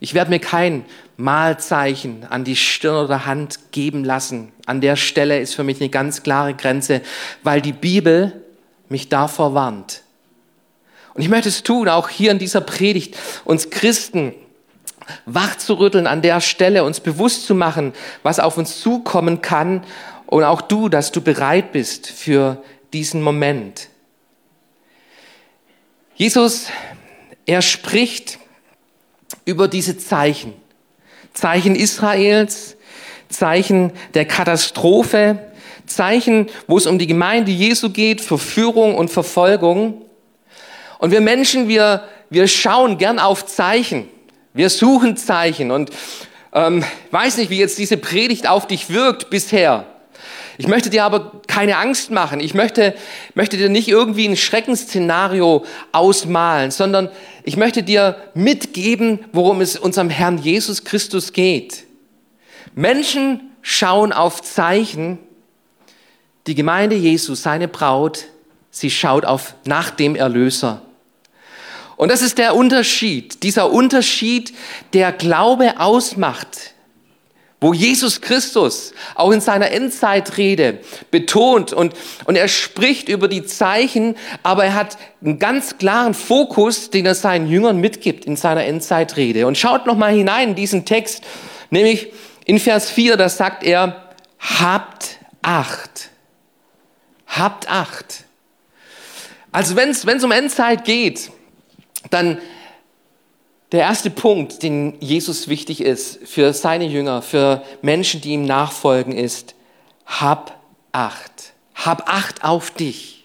Ich 0.00 0.14
werde 0.14 0.30
mir 0.30 0.38
kein 0.38 0.86
Mahlzeichen 1.18 2.26
an 2.28 2.42
die 2.42 2.56
Stirn 2.56 3.04
oder 3.04 3.26
Hand 3.26 3.70
geben 3.70 4.02
lassen. 4.02 4.50
An 4.64 4.80
der 4.80 4.96
Stelle 4.96 5.38
ist 5.38 5.54
für 5.54 5.62
mich 5.62 5.78
eine 5.78 5.90
ganz 5.90 6.22
klare 6.22 6.54
Grenze, 6.54 7.02
weil 7.42 7.60
die 7.60 7.74
Bibel 7.74 8.42
mich 8.88 9.10
davor 9.10 9.54
warnt. 9.54 10.02
Und 11.12 11.22
ich 11.22 11.28
möchte 11.28 11.50
es 11.50 11.62
tun, 11.62 11.88
auch 11.88 12.08
hier 12.08 12.30
in 12.30 12.38
dieser 12.38 12.62
Predigt, 12.62 13.16
uns 13.44 13.68
Christen 13.68 14.32
wach 15.26 15.56
zu 15.56 15.74
rütteln 15.74 16.06
an 16.06 16.22
der 16.22 16.40
Stelle, 16.40 16.84
uns 16.84 17.00
bewusst 17.00 17.44
zu 17.46 17.54
machen, 17.54 17.92
was 18.22 18.40
auf 18.40 18.56
uns 18.56 18.80
zukommen 18.80 19.42
kann 19.42 19.84
und 20.26 20.44
auch 20.44 20.62
du, 20.62 20.88
dass 20.88 21.12
du 21.12 21.20
bereit 21.20 21.72
bist 21.72 22.06
für 22.08 22.62
diesen 22.92 23.20
Moment. 23.20 23.88
Jesus, 26.14 26.66
er 27.44 27.60
spricht 27.62 28.39
über 29.44 29.68
diese 29.68 29.98
Zeichen. 29.98 30.54
Zeichen 31.32 31.74
Israels, 31.76 32.76
Zeichen 33.28 33.92
der 34.14 34.24
Katastrophe, 34.24 35.38
Zeichen, 35.86 36.48
wo 36.66 36.78
es 36.78 36.86
um 36.86 36.98
die 36.98 37.06
Gemeinde 37.06 37.50
Jesu 37.50 37.90
geht, 37.90 38.20
Verführung 38.20 38.94
und 38.94 39.10
Verfolgung. 39.10 40.02
Und 40.98 41.10
wir 41.10 41.20
Menschen, 41.20 41.68
wir, 41.68 42.04
wir 42.30 42.46
schauen 42.48 42.98
gern 42.98 43.18
auf 43.18 43.46
Zeichen. 43.46 44.08
Wir 44.52 44.70
suchen 44.70 45.16
Zeichen. 45.16 45.70
Und 45.70 45.90
ähm, 46.52 46.84
weiß 47.10 47.38
nicht, 47.38 47.50
wie 47.50 47.58
jetzt 47.58 47.78
diese 47.78 47.96
Predigt 47.96 48.48
auf 48.48 48.66
dich 48.66 48.90
wirkt 48.90 49.30
bisher. 49.30 49.86
Ich 50.60 50.68
möchte 50.68 50.90
dir 50.90 51.04
aber 51.04 51.40
keine 51.46 51.78
Angst 51.78 52.10
machen. 52.10 52.38
Ich 52.38 52.52
möchte, 52.52 52.94
möchte 53.32 53.56
dir 53.56 53.70
nicht 53.70 53.88
irgendwie 53.88 54.28
ein 54.28 54.36
Schreckensszenario 54.36 55.64
ausmalen, 55.90 56.70
sondern 56.70 57.08
ich 57.44 57.56
möchte 57.56 57.82
dir 57.82 58.16
mitgeben, 58.34 59.20
worum 59.32 59.62
es 59.62 59.78
unserem 59.78 60.10
Herrn 60.10 60.36
Jesus 60.36 60.84
Christus 60.84 61.32
geht. 61.32 61.86
Menschen 62.74 63.40
schauen 63.62 64.12
auf 64.12 64.42
Zeichen. 64.42 65.18
Die 66.46 66.54
Gemeinde 66.54 66.94
Jesu, 66.94 67.34
seine 67.34 67.66
Braut, 67.66 68.26
sie 68.70 68.90
schaut 68.90 69.24
auf 69.24 69.54
nach 69.64 69.88
dem 69.88 70.14
Erlöser. 70.14 70.82
Und 71.96 72.10
das 72.10 72.20
ist 72.20 72.36
der 72.36 72.54
Unterschied, 72.54 73.44
dieser 73.44 73.72
Unterschied, 73.72 74.52
der 74.92 75.10
Glaube 75.12 75.80
ausmacht 75.80 76.74
wo 77.60 77.74
Jesus 77.74 78.22
Christus 78.22 78.94
auch 79.14 79.30
in 79.32 79.40
seiner 79.40 79.70
Endzeitrede 79.70 80.78
betont 81.10 81.72
und, 81.72 81.94
und 82.24 82.36
er 82.36 82.48
spricht 82.48 83.08
über 83.08 83.28
die 83.28 83.44
Zeichen, 83.44 84.16
aber 84.42 84.64
er 84.64 84.74
hat 84.74 84.96
einen 85.22 85.38
ganz 85.38 85.76
klaren 85.76 86.14
Fokus, 86.14 86.88
den 86.90 87.04
er 87.04 87.14
seinen 87.14 87.48
Jüngern 87.48 87.76
mitgibt 87.78 88.24
in 88.24 88.36
seiner 88.36 88.64
Endzeitrede. 88.64 89.46
Und 89.46 89.58
schaut 89.58 89.86
noch 89.86 89.96
mal 89.96 90.12
hinein 90.12 90.50
in 90.50 90.54
diesen 90.54 90.86
Text, 90.86 91.22
nämlich 91.68 92.12
in 92.46 92.58
Vers 92.58 92.90
4, 92.90 93.16
da 93.16 93.28
sagt 93.28 93.62
er, 93.62 94.10
habt 94.38 95.18
Acht. 95.42 96.10
Habt 97.26 97.70
Acht. 97.70 98.24
Also 99.52 99.76
wenn 99.76 99.90
es 99.90 100.24
um 100.24 100.32
Endzeit 100.32 100.84
geht, 100.84 101.30
dann 102.10 102.38
der 103.72 103.80
erste 103.80 104.10
Punkt, 104.10 104.62
den 104.62 104.96
Jesus 105.00 105.48
wichtig 105.48 105.80
ist 105.80 106.26
für 106.26 106.52
seine 106.52 106.86
Jünger, 106.86 107.22
für 107.22 107.62
Menschen, 107.82 108.20
die 108.20 108.30
ihm 108.30 108.44
nachfolgen, 108.44 109.16
ist, 109.16 109.54
hab 110.06 110.58
Acht. 110.92 111.52
Hab 111.76 112.12
Acht 112.12 112.42
auf 112.42 112.72
dich. 112.72 113.24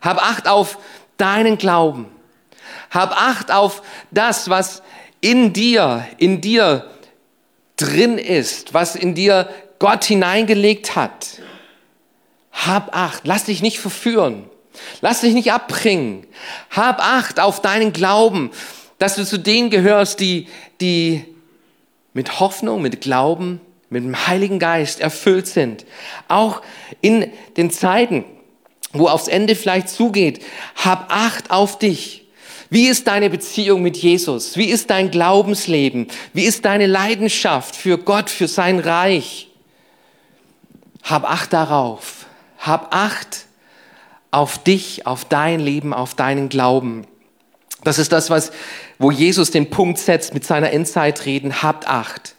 Hab 0.00 0.18
Acht 0.22 0.48
auf 0.48 0.78
deinen 1.18 1.58
Glauben. 1.58 2.06
Hab 2.90 3.12
Acht 3.12 3.50
auf 3.50 3.82
das, 4.10 4.48
was 4.48 4.82
in 5.20 5.52
dir, 5.52 6.06
in 6.16 6.40
dir 6.40 6.90
drin 7.76 8.16
ist, 8.16 8.72
was 8.72 8.96
in 8.96 9.14
dir 9.14 9.50
Gott 9.78 10.04
hineingelegt 10.04 10.96
hat. 10.96 11.40
Hab 12.52 12.96
Acht. 12.96 13.26
Lass 13.26 13.44
dich 13.44 13.60
nicht 13.60 13.80
verführen. 13.80 14.48
Lass 15.02 15.20
dich 15.20 15.34
nicht 15.34 15.52
abbringen. 15.52 16.26
Hab 16.70 17.00
Acht 17.00 17.38
auf 17.38 17.60
deinen 17.60 17.92
Glauben 17.92 18.50
dass 19.02 19.16
du 19.16 19.26
zu 19.26 19.36
denen 19.36 19.68
gehörst, 19.68 20.20
die, 20.20 20.46
die 20.80 21.24
mit 22.12 22.38
Hoffnung, 22.38 22.82
mit 22.82 23.00
Glauben, 23.00 23.60
mit 23.90 24.04
dem 24.04 24.28
Heiligen 24.28 24.60
Geist 24.60 25.00
erfüllt 25.00 25.48
sind. 25.48 25.84
Auch 26.28 26.62
in 27.00 27.28
den 27.56 27.72
Zeiten, 27.72 28.24
wo 28.92 29.08
aufs 29.08 29.26
Ende 29.26 29.56
vielleicht 29.56 29.88
zugeht, 29.88 30.40
hab 30.76 31.12
Acht 31.12 31.50
auf 31.50 31.80
dich. 31.80 32.28
Wie 32.70 32.86
ist 32.86 33.08
deine 33.08 33.28
Beziehung 33.28 33.82
mit 33.82 33.96
Jesus? 33.96 34.56
Wie 34.56 34.70
ist 34.70 34.88
dein 34.88 35.10
Glaubensleben? 35.10 36.06
Wie 36.32 36.44
ist 36.44 36.64
deine 36.64 36.86
Leidenschaft 36.86 37.74
für 37.74 37.98
Gott, 37.98 38.30
für 38.30 38.46
sein 38.46 38.78
Reich? 38.78 39.50
Hab 41.02 41.28
Acht 41.28 41.52
darauf. 41.52 42.26
Hab 42.56 42.94
Acht 42.94 43.46
auf 44.30 44.62
dich, 44.62 45.08
auf 45.08 45.24
dein 45.24 45.58
Leben, 45.58 45.92
auf 45.92 46.14
deinen 46.14 46.48
Glauben. 46.48 47.04
Das 47.84 47.98
ist 47.98 48.12
das, 48.12 48.30
was, 48.30 48.52
wo 49.02 49.10
Jesus 49.10 49.50
den 49.50 49.68
Punkt 49.68 49.98
setzt 49.98 50.32
mit 50.32 50.44
seiner 50.44 50.72
Endzeitreden. 50.72 51.62
Habt 51.62 51.88
Acht. 51.88 52.34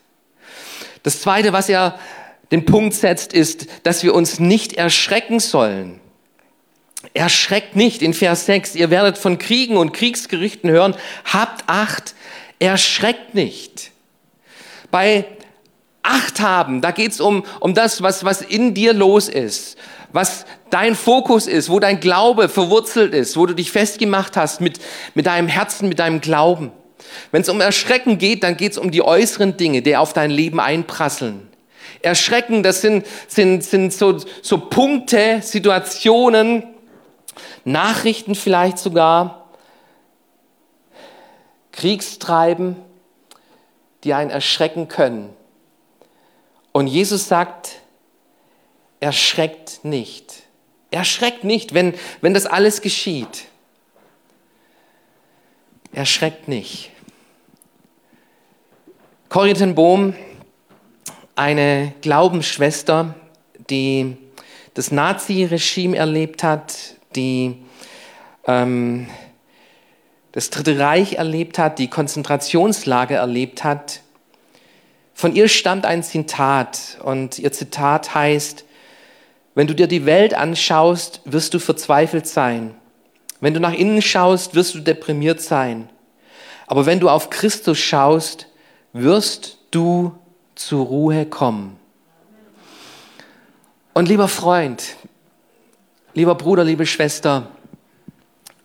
Das 1.03 1.21
zweite, 1.21 1.53
was 1.53 1.69
er 1.69 1.99
den 2.51 2.65
Punkt 2.65 2.93
setzt, 2.93 3.33
ist, 3.33 3.67
dass 3.83 4.03
wir 4.03 4.15
uns 4.15 4.39
nicht 4.39 4.73
erschrecken 4.73 5.39
sollen. 5.39 5.99
Erschreckt 7.13 7.75
nicht 7.75 8.01
in 8.01 8.13
Vers 8.13 8.45
6. 8.45 8.75
Ihr 8.75 8.89
werdet 8.89 9.17
von 9.17 9.37
Kriegen 9.37 9.75
und 9.75 9.91
Kriegsgerichten 9.91 10.69
hören. 10.69 10.95
Habt 11.25 11.65
Acht. 11.67 12.15
Erschreckt 12.59 13.35
nicht. 13.35 13.91
Bei 14.89 15.25
Acht 16.01 16.39
haben, 16.41 16.81
da 16.81 16.91
geht's 16.91 17.21
um, 17.21 17.45
um 17.59 17.73
das, 17.73 18.01
was, 18.01 18.25
was 18.25 18.41
in 18.41 18.73
dir 18.73 18.93
los 18.93 19.29
ist, 19.29 19.77
was 20.13 20.45
dein 20.69 20.95
Fokus 20.95 21.47
ist, 21.47 21.69
wo 21.69 21.79
dein 21.79 21.99
Glaube 21.99 22.47
verwurzelt 22.47 23.13
ist, 23.13 23.35
wo 23.35 23.45
du 23.45 23.53
dich 23.53 23.71
festgemacht 23.71 24.37
hast 24.37 24.61
mit, 24.61 24.79
mit 25.15 25.25
deinem 25.25 25.47
Herzen, 25.47 25.89
mit 25.89 25.99
deinem 25.99 26.21
Glauben. 26.21 26.71
Wenn 27.31 27.41
es 27.41 27.49
um 27.49 27.59
Erschrecken 27.59 28.19
geht, 28.19 28.43
dann 28.43 28.55
geht 28.55 28.73
es 28.73 28.77
um 28.77 28.91
die 28.91 29.01
äußeren 29.01 29.57
Dinge, 29.57 29.81
die 29.81 29.97
auf 29.97 30.13
dein 30.13 30.31
Leben 30.31 30.59
einprasseln. 30.59 31.49
Erschrecken, 32.01 32.63
das 32.63 32.81
sind, 32.81 33.05
sind, 33.27 33.63
sind 33.63 33.91
so, 33.91 34.19
so 34.41 34.57
Punkte, 34.59 35.41
Situationen, 35.41 36.63
Nachrichten 37.65 38.35
vielleicht 38.35 38.77
sogar, 38.77 39.49
Kriegstreiben, 41.71 42.75
die 44.03 44.13
einen 44.13 44.29
erschrecken 44.29 44.87
können. 44.87 45.29
Und 46.71 46.87
Jesus 46.87 47.27
sagt, 47.27 47.82
erschreckt 49.03 49.81
nicht. 49.83 50.43
Erschreckt 50.89 51.43
nicht, 51.43 51.73
wenn, 51.73 51.93
wenn 52.21 52.33
das 52.33 52.45
alles 52.45 52.81
geschieht. 52.81 53.45
Erschreckt 55.91 56.47
nicht. 56.47 56.91
Corrie 59.29 59.53
Bohm, 59.73 60.15
eine 61.35 61.93
Glaubensschwester, 62.01 63.15
die 63.69 64.15
das 64.73 64.91
Nazi-Regime 64.91 65.97
erlebt 65.97 66.43
hat, 66.43 66.73
die 67.15 67.57
ähm, 68.45 69.07
das 70.31 70.49
Dritte 70.49 70.79
Reich 70.79 71.13
erlebt 71.13 71.59
hat, 71.59 71.77
die 71.77 71.89
Konzentrationslager 71.89 73.17
erlebt 73.17 73.63
hat. 73.63 74.01
Von 75.13 75.35
ihr 75.35 75.47
stammt 75.47 75.85
ein 75.85 76.03
Zitat 76.03 76.97
und 77.03 77.37
ihr 77.39 77.51
Zitat 77.51 78.15
heißt, 78.15 78.65
wenn 79.55 79.67
du 79.67 79.75
dir 79.75 79.87
die 79.87 80.05
Welt 80.05 80.33
anschaust, 80.33 81.21
wirst 81.25 81.53
du 81.53 81.59
verzweifelt 81.59 82.27
sein. 82.27 82.73
Wenn 83.39 83.53
du 83.53 83.59
nach 83.59 83.73
innen 83.73 84.01
schaust, 84.01 84.55
wirst 84.55 84.73
du 84.73 84.79
deprimiert 84.79 85.41
sein. 85.41 85.89
Aber 86.65 86.85
wenn 86.85 86.99
du 86.99 87.09
auf 87.09 87.29
Christus 87.29 87.77
schaust, 87.77 88.47
wirst 88.93 89.57
du 89.71 90.15
zur 90.55 90.85
Ruhe 90.85 91.25
kommen. 91.25 91.77
Und 93.93 94.07
lieber 94.07 94.27
Freund, 94.27 94.95
lieber 96.13 96.35
Bruder, 96.35 96.63
liebe 96.63 96.85
Schwester, 96.85 97.47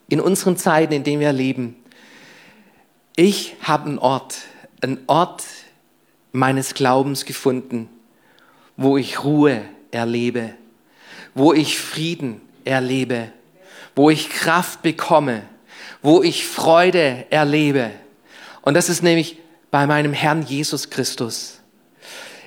in 0.08 0.20
unseren 0.20 0.56
Zeiten, 0.56 0.94
in 0.94 1.04
denen 1.04 1.20
wir 1.20 1.32
leben, 1.32 1.76
ich 3.14 3.56
habe 3.60 3.88
einen 3.88 3.98
Ort, 3.98 4.36
einen 4.80 5.00
Ort 5.06 5.44
meines 6.32 6.72
Glaubens 6.72 7.24
gefunden, 7.24 7.90
wo 8.76 8.96
ich 8.96 9.24
Ruhe 9.24 9.62
erlebe, 9.90 10.54
wo 11.34 11.52
ich 11.52 11.78
Frieden 11.78 12.40
erlebe, 12.64 13.32
wo 13.94 14.10
ich 14.10 14.28
Kraft 14.30 14.82
bekomme, 14.82 15.42
wo 16.02 16.22
ich 16.22 16.46
Freude 16.46 17.26
erlebe. 17.30 17.90
Und 18.62 18.74
das 18.74 18.88
ist 18.88 19.02
nämlich 19.02 19.38
bei 19.70 19.86
meinem 19.86 20.12
Herrn 20.12 20.42
Jesus 20.42 20.90
Christus. 20.90 21.58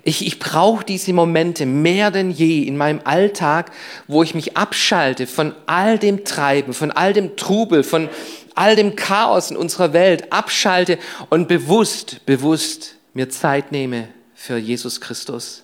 Ich, 0.04 0.26
ich 0.26 0.40
brauche 0.40 0.84
diese 0.84 1.14
Momente 1.14 1.66
mehr 1.66 2.10
denn 2.10 2.32
je 2.32 2.64
in 2.64 2.76
meinem 2.76 3.02
Alltag, 3.04 3.72
wo 4.08 4.24
ich 4.24 4.34
mich 4.34 4.58
abschalte 4.58 5.28
von 5.28 5.54
all 5.68 6.00
dem 6.00 6.26
Treiben, 6.26 6.74
von 6.74 6.92
all 6.92 7.14
dem 7.14 7.38
Trubel, 7.38 7.84
von 7.84 8.10
all 8.56 8.76
dem 8.76 8.96
Chaos 8.96 9.52
in 9.52 9.58
unserer 9.58 9.94
Welt, 9.94 10.34
abschalte 10.34 10.98
und 11.30 11.48
bewusst, 11.48 12.26
bewusst 12.26 12.96
mir 13.14 13.30
Zeit 13.30 13.72
nehme 13.72 14.08
für 14.34 14.58
Jesus 14.58 15.02
Christus. 15.02 15.64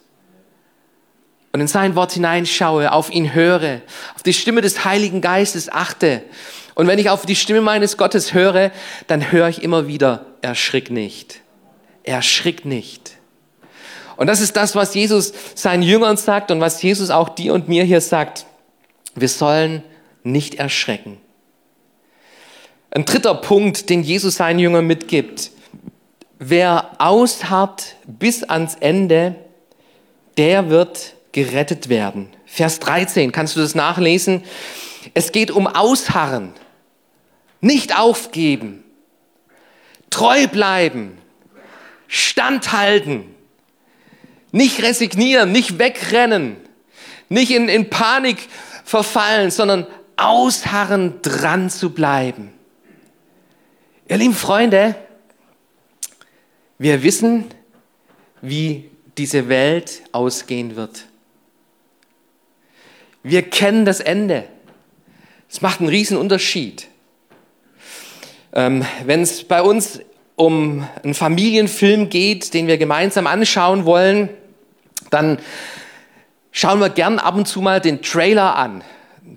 Und 1.58 1.62
in 1.62 1.67
sein 1.67 1.96
Wort 1.96 2.12
hineinschaue, 2.12 2.91
auf 2.91 3.10
ihn 3.10 3.34
höre, 3.34 3.82
auf 4.13 4.22
die 4.22 4.36
Stimme 4.36 4.62
des 4.62 4.86
Heiligen 4.86 5.22
Geistes 5.22 5.72
achte. 5.72 6.22
Und 6.76 6.86
wenn 6.86 7.00
ich 7.00 7.10
auf 7.10 7.26
die 7.26 7.36
Stimme 7.36 7.62
meines 7.62 7.98
Gottes 7.98 8.36
höre, 8.36 8.70
dann 9.08 9.32
höre 9.32 9.50
ich 9.50 9.63
immer 9.63 9.88
wieder, 9.88 10.28
erschrick 10.43 10.91
nicht. 10.91 11.39
Erschrick 12.04 12.63
nicht. 12.63 13.13
Und 14.17 14.28
das 14.28 14.39
ist 14.39 14.56
das, 14.56 14.76
was 14.76 14.93
Jesus 14.93 15.34
seinen 15.56 15.82
Jüngern 15.82 16.15
sagt 16.15 16.52
und 16.52 16.62
was 16.62 16.80
Jesus 16.84 17.10
auch 17.10 17.30
dir 17.30 17.56
und 17.56 17.67
mir 17.67 17.84
hier 17.84 18.02
sagt. 18.02 18.46
Wir 19.15 19.28
sollen 19.28 19.84
nicht 20.22 20.60
erschrecken. 20.60 21.17
Ein 22.91 23.06
dritter 23.06 23.34
Punkt, 23.34 23.89
den 23.89 24.04
Jesus 24.04 24.36
seinen 24.36 24.60
Jüngern 24.60 24.86
mitgibt. 24.86 25.50
Wer 26.38 26.91
ausharrt 27.00 27.96
bis 28.06 28.43
ans 28.43 28.76
Ende, 28.76 29.34
der 30.38 30.70
wird 30.70 31.17
gerettet 31.38 31.88
werden. 31.88 32.30
Vers 32.47 32.80
13, 32.80 33.32
kannst 33.32 33.56
du 33.56 33.60
das 33.60 33.76
nachlesen? 33.76 34.43
Es 35.13 35.32
geht 35.32 35.52
um 35.52 35.67
Ausharren, 35.67 36.52
nicht 37.62 37.95
aufgeben, 37.95 38.84
treu 40.10 40.47
bleiben, 40.47 41.19
standhalten. 42.08 43.36
Nicht 44.52 44.82
resignieren, 44.82 45.52
nicht 45.52 45.78
wegrennen, 45.78 46.58
nicht 47.30 47.52
in, 47.52 47.69
in 47.69 47.91
Panik 47.91 48.38
verfallen, 48.84 49.52
sondern 49.52 49.86
ausharren, 50.15 51.21
dran 51.21 51.69
zu 51.69 51.91
bleiben. 51.91 52.52
Ihr 54.08 54.17
lieben 54.17 54.34
Freunde, 54.34 54.95
wir 56.80 57.04
wissen, 57.04 57.45
wie 58.41 58.89
diese 59.19 59.50
Welt 59.50 60.02
ausgehen 60.13 60.76
wird. 60.76 61.07
Wir 63.28 63.42
kennen 63.42 63.84
das 63.84 64.00
Ende. 64.00 64.46
Es 65.50 65.62
macht 65.62 65.82
einen 65.82 65.90
riesen 65.90 66.16
Unterschied. 66.16 66.88
Ähm, 68.54 68.86
Wenn 69.06 69.22
es 69.22 69.44
bei 69.44 69.62
uns 69.62 70.00
um 70.38 70.88
einen 71.04 71.13
Familienfilm 71.13 72.08
geht, 72.10 72.54
den 72.54 72.68
wir 72.68 72.78
gemeinsam 72.78 73.28
anschauen 73.28 73.84
wollen, 73.84 74.30
dann 75.10 75.40
schauen 76.54 76.80
wir 76.80 76.88
gern 76.88 77.20
ab 77.20 77.36
und 77.36 77.50
zu 77.50 77.60
mal 77.60 77.82
den 77.82 78.02
Trailer 78.02 78.56
an. 78.56 78.82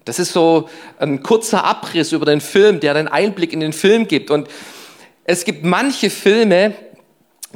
Das 0.05 0.21
ist 0.21 0.33
so 0.33 0.69
ein 1.01 1.25
kurzer 1.25 1.65
Abriss 1.65 2.13
über 2.13 2.27
den 2.27 2.41
Film, 2.41 2.79
der 2.79 2.95
den 2.95 3.09
Einblick 3.09 3.53
in 3.53 3.59
den 3.59 3.73
Film 3.73 4.07
gibt. 4.07 4.31
Und 4.31 4.47
es 5.25 5.45
gibt 5.45 5.65
manche 5.65 6.11
Filme, 6.11 6.75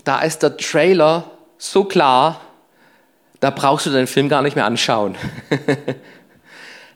da 0.02 0.20
ist 0.20 0.42
der 0.42 0.56
Trailer 0.56 1.30
so 1.58 1.84
klar, 1.84 2.40
da 3.38 3.50
brauchst 3.50 3.86
du 3.86 3.90
den 3.90 4.08
Film 4.08 4.28
gar 4.28 4.42
nicht 4.42 4.56
mehr 4.56 4.66
anschauen. 4.66 5.14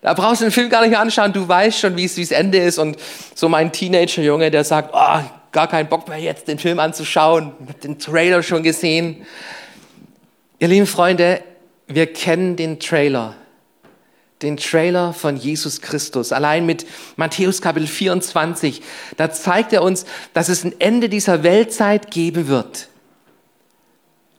da 0.00 0.14
brauchst 0.14 0.40
du 0.40 0.46
den 0.46 0.52
Film 0.52 0.70
gar 0.70 0.86
nicht 0.86 0.96
anschauen, 0.96 1.32
du 1.32 1.46
weißt 1.46 1.78
schon, 1.78 1.96
wie 1.96 2.04
es 2.04 2.30
Ende 2.30 2.58
ist. 2.58 2.78
Und 2.78 2.96
so 3.34 3.48
mein 3.48 3.72
Teenager-Junge, 3.72 4.50
der 4.50 4.64
sagt, 4.64 4.90
oh, 4.92 5.20
gar 5.52 5.68
keinen 5.68 5.88
Bock 5.88 6.08
mehr 6.08 6.18
jetzt 6.18 6.48
den 6.48 6.58
Film 6.58 6.78
anzuschauen, 6.78 7.52
den 7.82 7.98
Trailer 7.98 8.42
schon 8.42 8.62
gesehen. 8.62 9.26
Ihr 10.58 10.68
lieben 10.68 10.86
Freunde, 10.86 11.42
wir 11.86 12.12
kennen 12.12 12.56
den 12.56 12.78
Trailer. 12.78 13.34
Den 14.42 14.56
Trailer 14.56 15.12
von 15.12 15.36
Jesus 15.36 15.80
Christus. 15.80 16.32
Allein 16.32 16.64
mit 16.64 16.86
Matthäus 17.16 17.60
Kapitel 17.60 17.88
24, 17.88 18.82
da 19.16 19.32
zeigt 19.32 19.72
er 19.72 19.82
uns, 19.82 20.04
dass 20.32 20.48
es 20.48 20.62
ein 20.64 20.80
Ende 20.80 21.08
dieser 21.08 21.42
Weltzeit 21.42 22.12
geben 22.12 22.46
wird. 22.46 22.88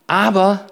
Aber 0.06 0.66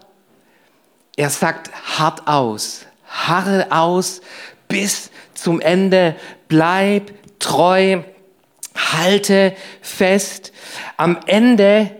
er 1.16 1.28
sagt 1.28 1.70
hart 1.98 2.26
aus, 2.26 2.86
harre 3.06 3.66
aus 3.70 4.22
bis 4.68 5.10
zum 5.34 5.60
Ende, 5.60 6.14
bleib 6.48 7.12
treu, 7.38 8.02
halte 8.74 9.56
fest. 9.80 10.52
Am 10.96 11.18
Ende 11.26 11.90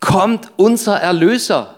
kommt 0.00 0.50
unser 0.56 0.96
Erlöser 0.96 1.76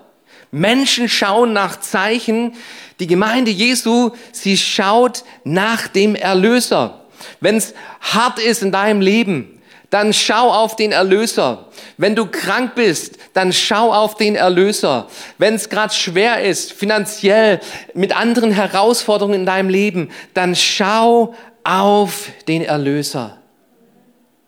Menschen 0.51 1.09
schauen 1.09 1.53
nach 1.53 1.81
Zeichen. 1.81 2.55
Die 3.01 3.07
Gemeinde 3.07 3.51
Jesu, 3.51 4.11
sie 4.33 4.57
schaut 4.57 5.25
nach 5.45 5.89
dem 5.89 6.15
Erlöser. 6.15 7.05
Wenn 7.41 7.57
es 7.57 7.75
hart 8.01 8.39
ist 8.39 8.63
in 8.63 8.73
deinem 8.73 9.01
Leben, 9.01 9.58
dann 9.91 10.13
schau 10.13 10.53
auf 10.53 10.77
den 10.77 10.93
Erlöser. 10.93 11.67
Wenn 11.97 12.15
du 12.15 12.27
krank 12.27 12.75
bist, 12.75 13.17
dann 13.33 13.53
schau 13.53 13.93
auf 13.93 14.17
den 14.17 14.37
Erlöser. 14.37 15.09
Wenn 15.39 15.55
es 15.55 15.71
gerade 15.71 15.95
schwer 15.95 16.43
ist, 16.45 16.73
finanziell, 16.73 17.61
mit 17.95 18.15
anderen 18.15 18.51
Herausforderungen 18.53 19.41
in 19.41 19.47
deinem 19.47 19.71
Leben, 19.71 20.11
dann 20.35 20.55
schau 20.55 21.35
auf 21.65 22.29
den 22.47 22.63
Erlöser. 22.63 23.39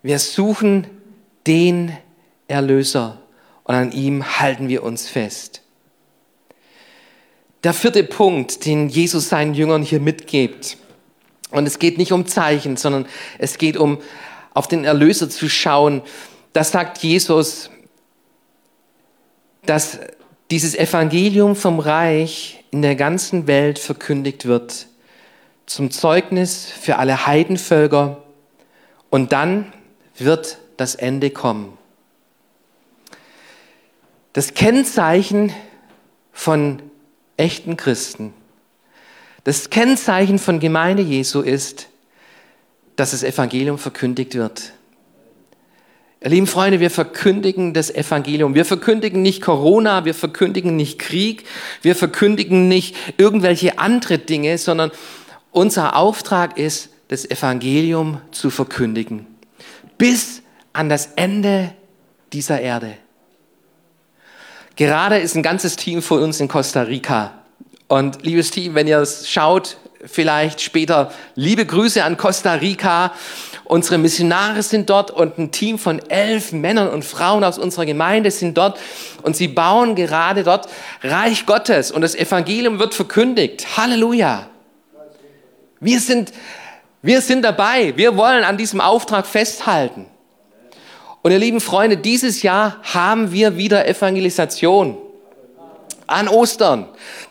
Wir 0.03 0.19
suchen 0.19 0.87
den 1.47 1.97
Erlöser 2.47 3.19
und 3.63 3.75
an 3.75 3.91
ihm 3.91 4.39
halten 4.39 4.67
wir 4.69 4.83
uns 4.83 5.09
fest. 5.09 5.61
Der 7.63 7.73
vierte 7.73 8.03
Punkt, 8.03 8.65
den 8.65 8.89
Jesus 8.89 9.29
seinen 9.29 9.53
Jüngern 9.53 9.83
hier 9.83 9.99
mitgibt, 9.99 10.77
und 11.51 11.67
es 11.67 11.79
geht 11.79 11.97
nicht 11.97 12.13
um 12.13 12.25
Zeichen, 12.25 12.77
sondern 12.77 13.05
es 13.37 13.57
geht 13.57 13.75
um 13.75 13.99
auf 14.53 14.67
den 14.67 14.83
Erlöser 14.83 15.29
zu 15.29 15.49
schauen. 15.49 16.01
Das 16.53 16.71
sagt 16.71 16.99
Jesus, 16.99 17.69
dass 19.65 19.99
dieses 20.49 20.75
Evangelium 20.75 21.55
vom 21.55 21.79
Reich 21.79 22.63
in 22.71 22.81
der 22.81 22.95
ganzen 22.95 23.47
Welt 23.47 23.79
verkündigt 23.79 24.45
wird, 24.45 24.87
zum 25.65 25.91
Zeugnis 25.91 26.65
für 26.65 26.97
alle 26.97 27.25
Heidenvölker 27.25 28.21
und 29.09 29.31
dann 29.31 29.71
wird 30.17 30.57
das 30.77 30.95
Ende 30.95 31.29
kommen. 31.29 31.77
Das 34.33 34.53
Kennzeichen 34.53 35.53
von 36.31 36.81
echten 37.37 37.77
Christen, 37.77 38.33
das 39.43 39.69
Kennzeichen 39.69 40.39
von 40.39 40.59
Gemeinde 40.59 41.03
Jesu 41.03 41.41
ist, 41.41 41.87
dass 43.01 43.11
das 43.11 43.23
Evangelium 43.23 43.79
verkündigt 43.79 44.35
wird. 44.35 44.73
Lieben 46.23 46.45
Freunde, 46.45 46.79
wir 46.79 46.91
verkündigen 46.91 47.73
das 47.73 47.89
Evangelium. 47.89 48.53
Wir 48.53 48.63
verkündigen 48.63 49.23
nicht 49.23 49.41
Corona, 49.41 50.05
wir 50.05 50.13
verkündigen 50.13 50.75
nicht 50.75 50.99
Krieg, 50.99 51.45
wir 51.81 51.95
verkündigen 51.95 52.67
nicht 52.67 52.95
irgendwelche 53.17 53.79
andere 53.79 54.19
Dinge, 54.19 54.59
sondern 54.59 54.91
unser 55.49 55.95
Auftrag 55.95 56.59
ist, 56.59 56.89
das 57.07 57.25
Evangelium 57.25 58.21
zu 58.29 58.51
verkündigen. 58.51 59.25
Bis 59.97 60.43
an 60.71 60.87
das 60.87 61.07
Ende 61.15 61.73
dieser 62.33 62.61
Erde. 62.61 62.93
Gerade 64.75 65.17
ist 65.17 65.33
ein 65.33 65.41
ganzes 65.41 65.75
Team 65.75 66.03
von 66.03 66.21
uns 66.21 66.39
in 66.39 66.47
Costa 66.47 66.83
Rica. 66.83 67.33
Und 67.87 68.21
liebes 68.21 68.51
Team, 68.51 68.75
wenn 68.75 68.85
ihr 68.85 68.99
es 68.99 69.27
schaut, 69.27 69.77
vielleicht 70.05 70.61
später 70.61 71.11
liebe 71.35 71.65
Grüße 71.65 72.03
an 72.03 72.17
Costa 72.17 72.53
Rica. 72.53 73.13
Unsere 73.63 73.97
Missionare 73.97 74.63
sind 74.63 74.89
dort 74.89 75.11
und 75.11 75.37
ein 75.37 75.51
Team 75.51 75.79
von 75.79 75.99
elf 76.09 76.51
Männern 76.51 76.89
und 76.89 77.05
Frauen 77.05 77.43
aus 77.43 77.57
unserer 77.57 77.85
Gemeinde 77.85 78.31
sind 78.31 78.57
dort 78.57 78.79
und 79.21 79.35
sie 79.35 79.47
bauen 79.47 79.95
gerade 79.95 80.43
dort 80.43 80.67
Reich 81.03 81.45
Gottes 81.45 81.91
und 81.91 82.01
das 82.01 82.15
Evangelium 82.15 82.79
wird 82.79 82.93
verkündigt. 82.93 83.77
Halleluja. 83.77 84.47
Wir 85.79 85.99
sind, 85.99 86.31
wir 87.01 87.21
sind 87.21 87.43
dabei. 87.43 87.93
Wir 87.95 88.17
wollen 88.17 88.43
an 88.43 88.57
diesem 88.57 88.81
Auftrag 88.81 89.25
festhalten. 89.25 90.07
Und 91.21 91.31
ihr 91.31 91.39
lieben 91.39 91.61
Freunde, 91.61 91.97
dieses 91.97 92.41
Jahr 92.41 92.77
haben 92.83 93.31
wir 93.31 93.55
wieder 93.55 93.87
Evangelisation 93.87 94.97
an 96.11 96.27
Ostern, 96.27 96.87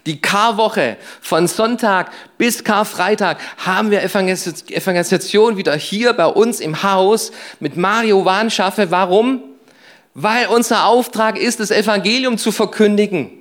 die 0.06 0.20
Karwoche 0.20 0.96
von 1.20 1.46
Sonntag 1.46 2.10
bis 2.38 2.64
Karfreitag, 2.64 3.38
haben 3.58 3.90
wir 3.90 4.02
Evangelisation 4.02 5.56
wieder 5.56 5.76
hier 5.76 6.12
bei 6.12 6.26
uns 6.26 6.60
im 6.60 6.82
Haus 6.82 7.32
mit 7.60 7.76
Mario 7.76 8.24
Wahnschaffe. 8.24 8.90
Warum? 8.90 9.42
Weil 10.14 10.46
unser 10.48 10.86
Auftrag 10.86 11.38
ist, 11.38 11.60
das 11.60 11.70
Evangelium 11.70 12.38
zu 12.38 12.50
verkündigen. 12.52 13.40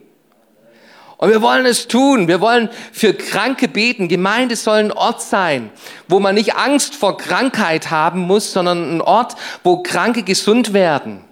Und 1.18 1.32
wir 1.32 1.42
wollen 1.42 1.66
es 1.66 1.90
tun. 1.90 2.30
Wir 2.30 2.40
wollen 2.40 2.70
für 2.94 3.14
Kranke 3.14 3.68
beten. 3.68 4.08
Gemeinde 4.08 4.56
soll 4.56 4.78
ein 4.78 4.92
Ort 4.94 5.22
sein, 5.22 5.70
wo 6.08 6.22
man 6.22 6.36
nicht 6.36 6.56
Angst 6.56 6.96
vor 6.96 7.18
Krankheit 7.18 7.92
haben 7.92 8.22
muss, 8.22 8.54
sondern 8.54 8.98
ein 8.98 9.02
Ort, 9.02 9.36
wo 9.64 9.84
Kranke 9.84 10.24
gesund 10.24 10.72
werden. 10.72 11.26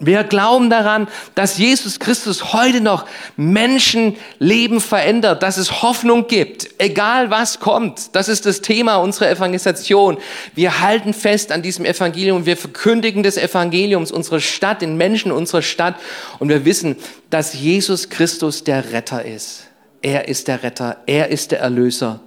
Wir 0.00 0.22
glauben 0.22 0.70
daran, 0.70 1.08
dass 1.34 1.58
Jesus 1.58 1.98
Christus 1.98 2.52
heute 2.52 2.80
noch 2.80 3.04
Menschenleben 3.36 4.80
verändert, 4.80 5.42
dass 5.42 5.56
es 5.56 5.82
Hoffnung 5.82 6.28
gibt, 6.28 6.68
egal 6.78 7.30
was 7.30 7.58
kommt. 7.58 8.14
Das 8.14 8.28
ist 8.28 8.46
das 8.46 8.60
Thema 8.60 8.98
unserer 8.98 9.28
Evangelisation. 9.28 10.18
Wir 10.54 10.80
halten 10.80 11.12
fest 11.12 11.50
an 11.50 11.62
diesem 11.62 11.84
Evangelium, 11.84 12.46
wir 12.46 12.56
verkündigen 12.56 13.24
des 13.24 13.36
Evangeliums 13.36 14.12
unserer 14.12 14.38
Stadt, 14.38 14.82
den 14.82 14.96
Menschen 14.96 15.32
unserer 15.32 15.62
Stadt 15.62 15.96
und 16.38 16.48
wir 16.48 16.64
wissen, 16.64 16.96
dass 17.30 17.54
Jesus 17.54 18.08
Christus 18.08 18.62
der 18.62 18.92
Retter 18.92 19.24
ist. 19.24 19.64
Er 20.00 20.28
ist 20.28 20.46
der 20.46 20.62
Retter, 20.62 20.98
er 21.06 21.28
ist 21.28 21.50
der 21.50 21.58
Erlöser. 21.58 22.20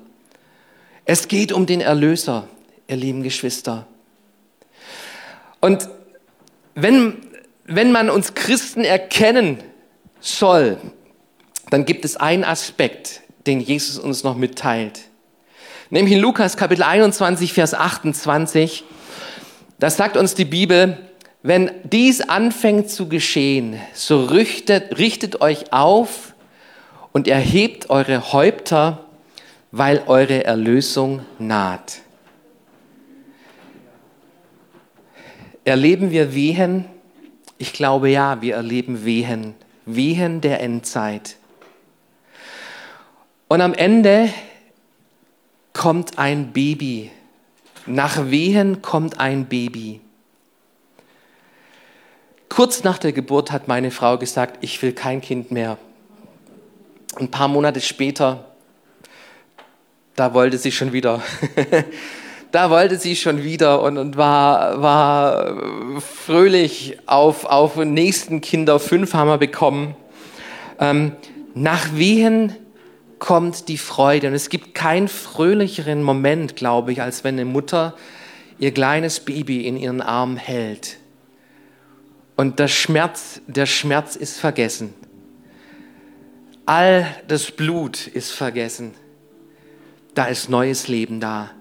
Es 1.05 1.29
geht 1.29 1.53
um 1.53 1.65
den 1.65 1.79
Erlöser, 1.79 2.47
ihr 2.87 2.97
lieben 2.97 3.23
Geschwister. 3.23 3.87
Und 5.61 5.87
wenn 6.75 7.30
wenn 7.75 7.91
man 7.91 8.09
uns 8.09 8.33
Christen 8.33 8.83
erkennen 8.83 9.57
soll, 10.19 10.77
dann 11.69 11.85
gibt 11.85 12.05
es 12.05 12.17
einen 12.17 12.43
Aspekt, 12.43 13.21
den 13.47 13.59
Jesus 13.59 13.97
uns 13.97 14.23
noch 14.23 14.35
mitteilt. 14.35 15.01
Nämlich 15.89 16.15
in 16.15 16.21
Lukas 16.21 16.57
Kapitel 16.57 16.83
21, 16.83 17.53
Vers 17.53 17.73
28, 17.73 18.83
da 19.79 19.89
sagt 19.89 20.15
uns 20.15 20.35
die 20.35 20.45
Bibel, 20.45 20.97
wenn 21.43 21.71
dies 21.83 22.21
anfängt 22.21 22.89
zu 22.89 23.09
geschehen, 23.09 23.79
so 23.93 24.23
richtet, 24.25 24.97
richtet 24.99 25.41
euch 25.41 25.73
auf 25.73 26.35
und 27.11 27.27
erhebt 27.27 27.89
eure 27.89 28.31
Häupter, 28.31 29.05
weil 29.71 30.03
eure 30.05 30.45
Erlösung 30.45 31.25
naht. 31.39 32.01
Erleben 35.63 36.11
wir 36.11 36.35
Wehen, 36.35 36.85
ich 37.61 37.73
glaube 37.73 38.09
ja, 38.09 38.41
wir 38.41 38.55
erleben 38.55 39.05
Wehen, 39.05 39.53
Wehen 39.85 40.41
der 40.41 40.61
Endzeit. 40.61 41.37
Und 43.47 43.61
am 43.61 43.75
Ende 43.75 44.33
kommt 45.71 46.17
ein 46.17 46.53
Baby. 46.53 47.11
Nach 47.85 48.31
Wehen 48.31 48.81
kommt 48.81 49.19
ein 49.19 49.45
Baby. 49.45 50.01
Kurz 52.49 52.83
nach 52.83 52.97
der 52.97 53.13
Geburt 53.13 53.51
hat 53.51 53.67
meine 53.67 53.91
Frau 53.91 54.17
gesagt, 54.17 54.57
ich 54.61 54.81
will 54.81 54.93
kein 54.93 55.21
Kind 55.21 55.51
mehr. 55.51 55.77
Ein 57.17 57.29
paar 57.29 57.47
Monate 57.47 57.79
später, 57.79 58.55
da 60.15 60.33
wollte 60.33 60.57
sie 60.57 60.71
schon 60.71 60.93
wieder. 60.93 61.21
da 62.51 62.69
wollte 62.69 62.97
sie 62.97 63.15
schon 63.15 63.43
wieder 63.43 63.81
und, 63.81 63.97
und 63.97 64.17
war, 64.17 64.81
war 64.81 66.01
fröhlich 66.01 66.97
auf, 67.05 67.45
auf 67.45 67.77
nächsten 67.77 68.41
Kinder. 68.41 68.79
Fünf 68.79 69.13
haben 69.13 69.29
wir 69.29 69.37
bekommen. 69.37 69.95
Ähm, 70.79 71.13
nach 71.53 71.93
Wehen 71.95 72.55
kommt 73.19 73.67
die 73.67 73.77
Freude. 73.77 74.27
Und 74.27 74.33
es 74.33 74.49
gibt 74.49 74.73
keinen 74.73 75.07
fröhlicheren 75.07 76.03
Moment, 76.03 76.55
glaube 76.55 76.91
ich, 76.91 77.01
als 77.01 77.23
wenn 77.23 77.35
eine 77.35 77.45
Mutter 77.45 77.95
ihr 78.59 78.73
kleines 78.73 79.21
Baby 79.21 79.65
in 79.65 79.77
ihren 79.77 80.01
Arm 80.01 80.37
hält. 80.37 80.97
Und 82.35 82.59
der 82.59 82.67
Schmerz, 82.67 83.41
der 83.47 83.65
Schmerz 83.65 84.15
ist 84.15 84.39
vergessen. 84.39 84.93
All 86.65 87.05
das 87.27 87.51
Blut 87.51 88.07
ist 88.07 88.31
vergessen. 88.31 88.93
Da 90.15 90.25
ist 90.25 90.49
neues 90.49 90.87
Leben 90.87 91.19
da. 91.19 91.51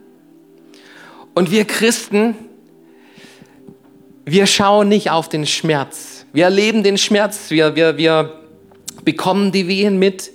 Und 1.35 1.51
wir 1.51 1.65
Christen, 1.65 2.35
wir 4.25 4.47
schauen 4.47 4.89
nicht 4.89 5.11
auf 5.11 5.29
den 5.29 5.47
Schmerz. 5.47 6.27
Wir 6.33 6.45
erleben 6.45 6.83
den 6.83 6.99
Schmerz, 6.99 7.51
wir, 7.51 7.77
wir, 7.77 7.97
wir 7.97 8.41
bekommen 9.05 9.53
die 9.53 9.67
Wehen 9.69 9.99
mit, 9.99 10.31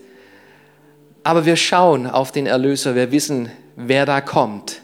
aber 1.24 1.46
wir 1.46 1.56
schauen 1.56 2.08
auf 2.08 2.32
den 2.32 2.46
Erlöser. 2.46 2.96
Wir 2.96 3.12
wissen, 3.12 3.52
wer 3.76 4.06
da 4.06 4.22
kommt 4.22 4.82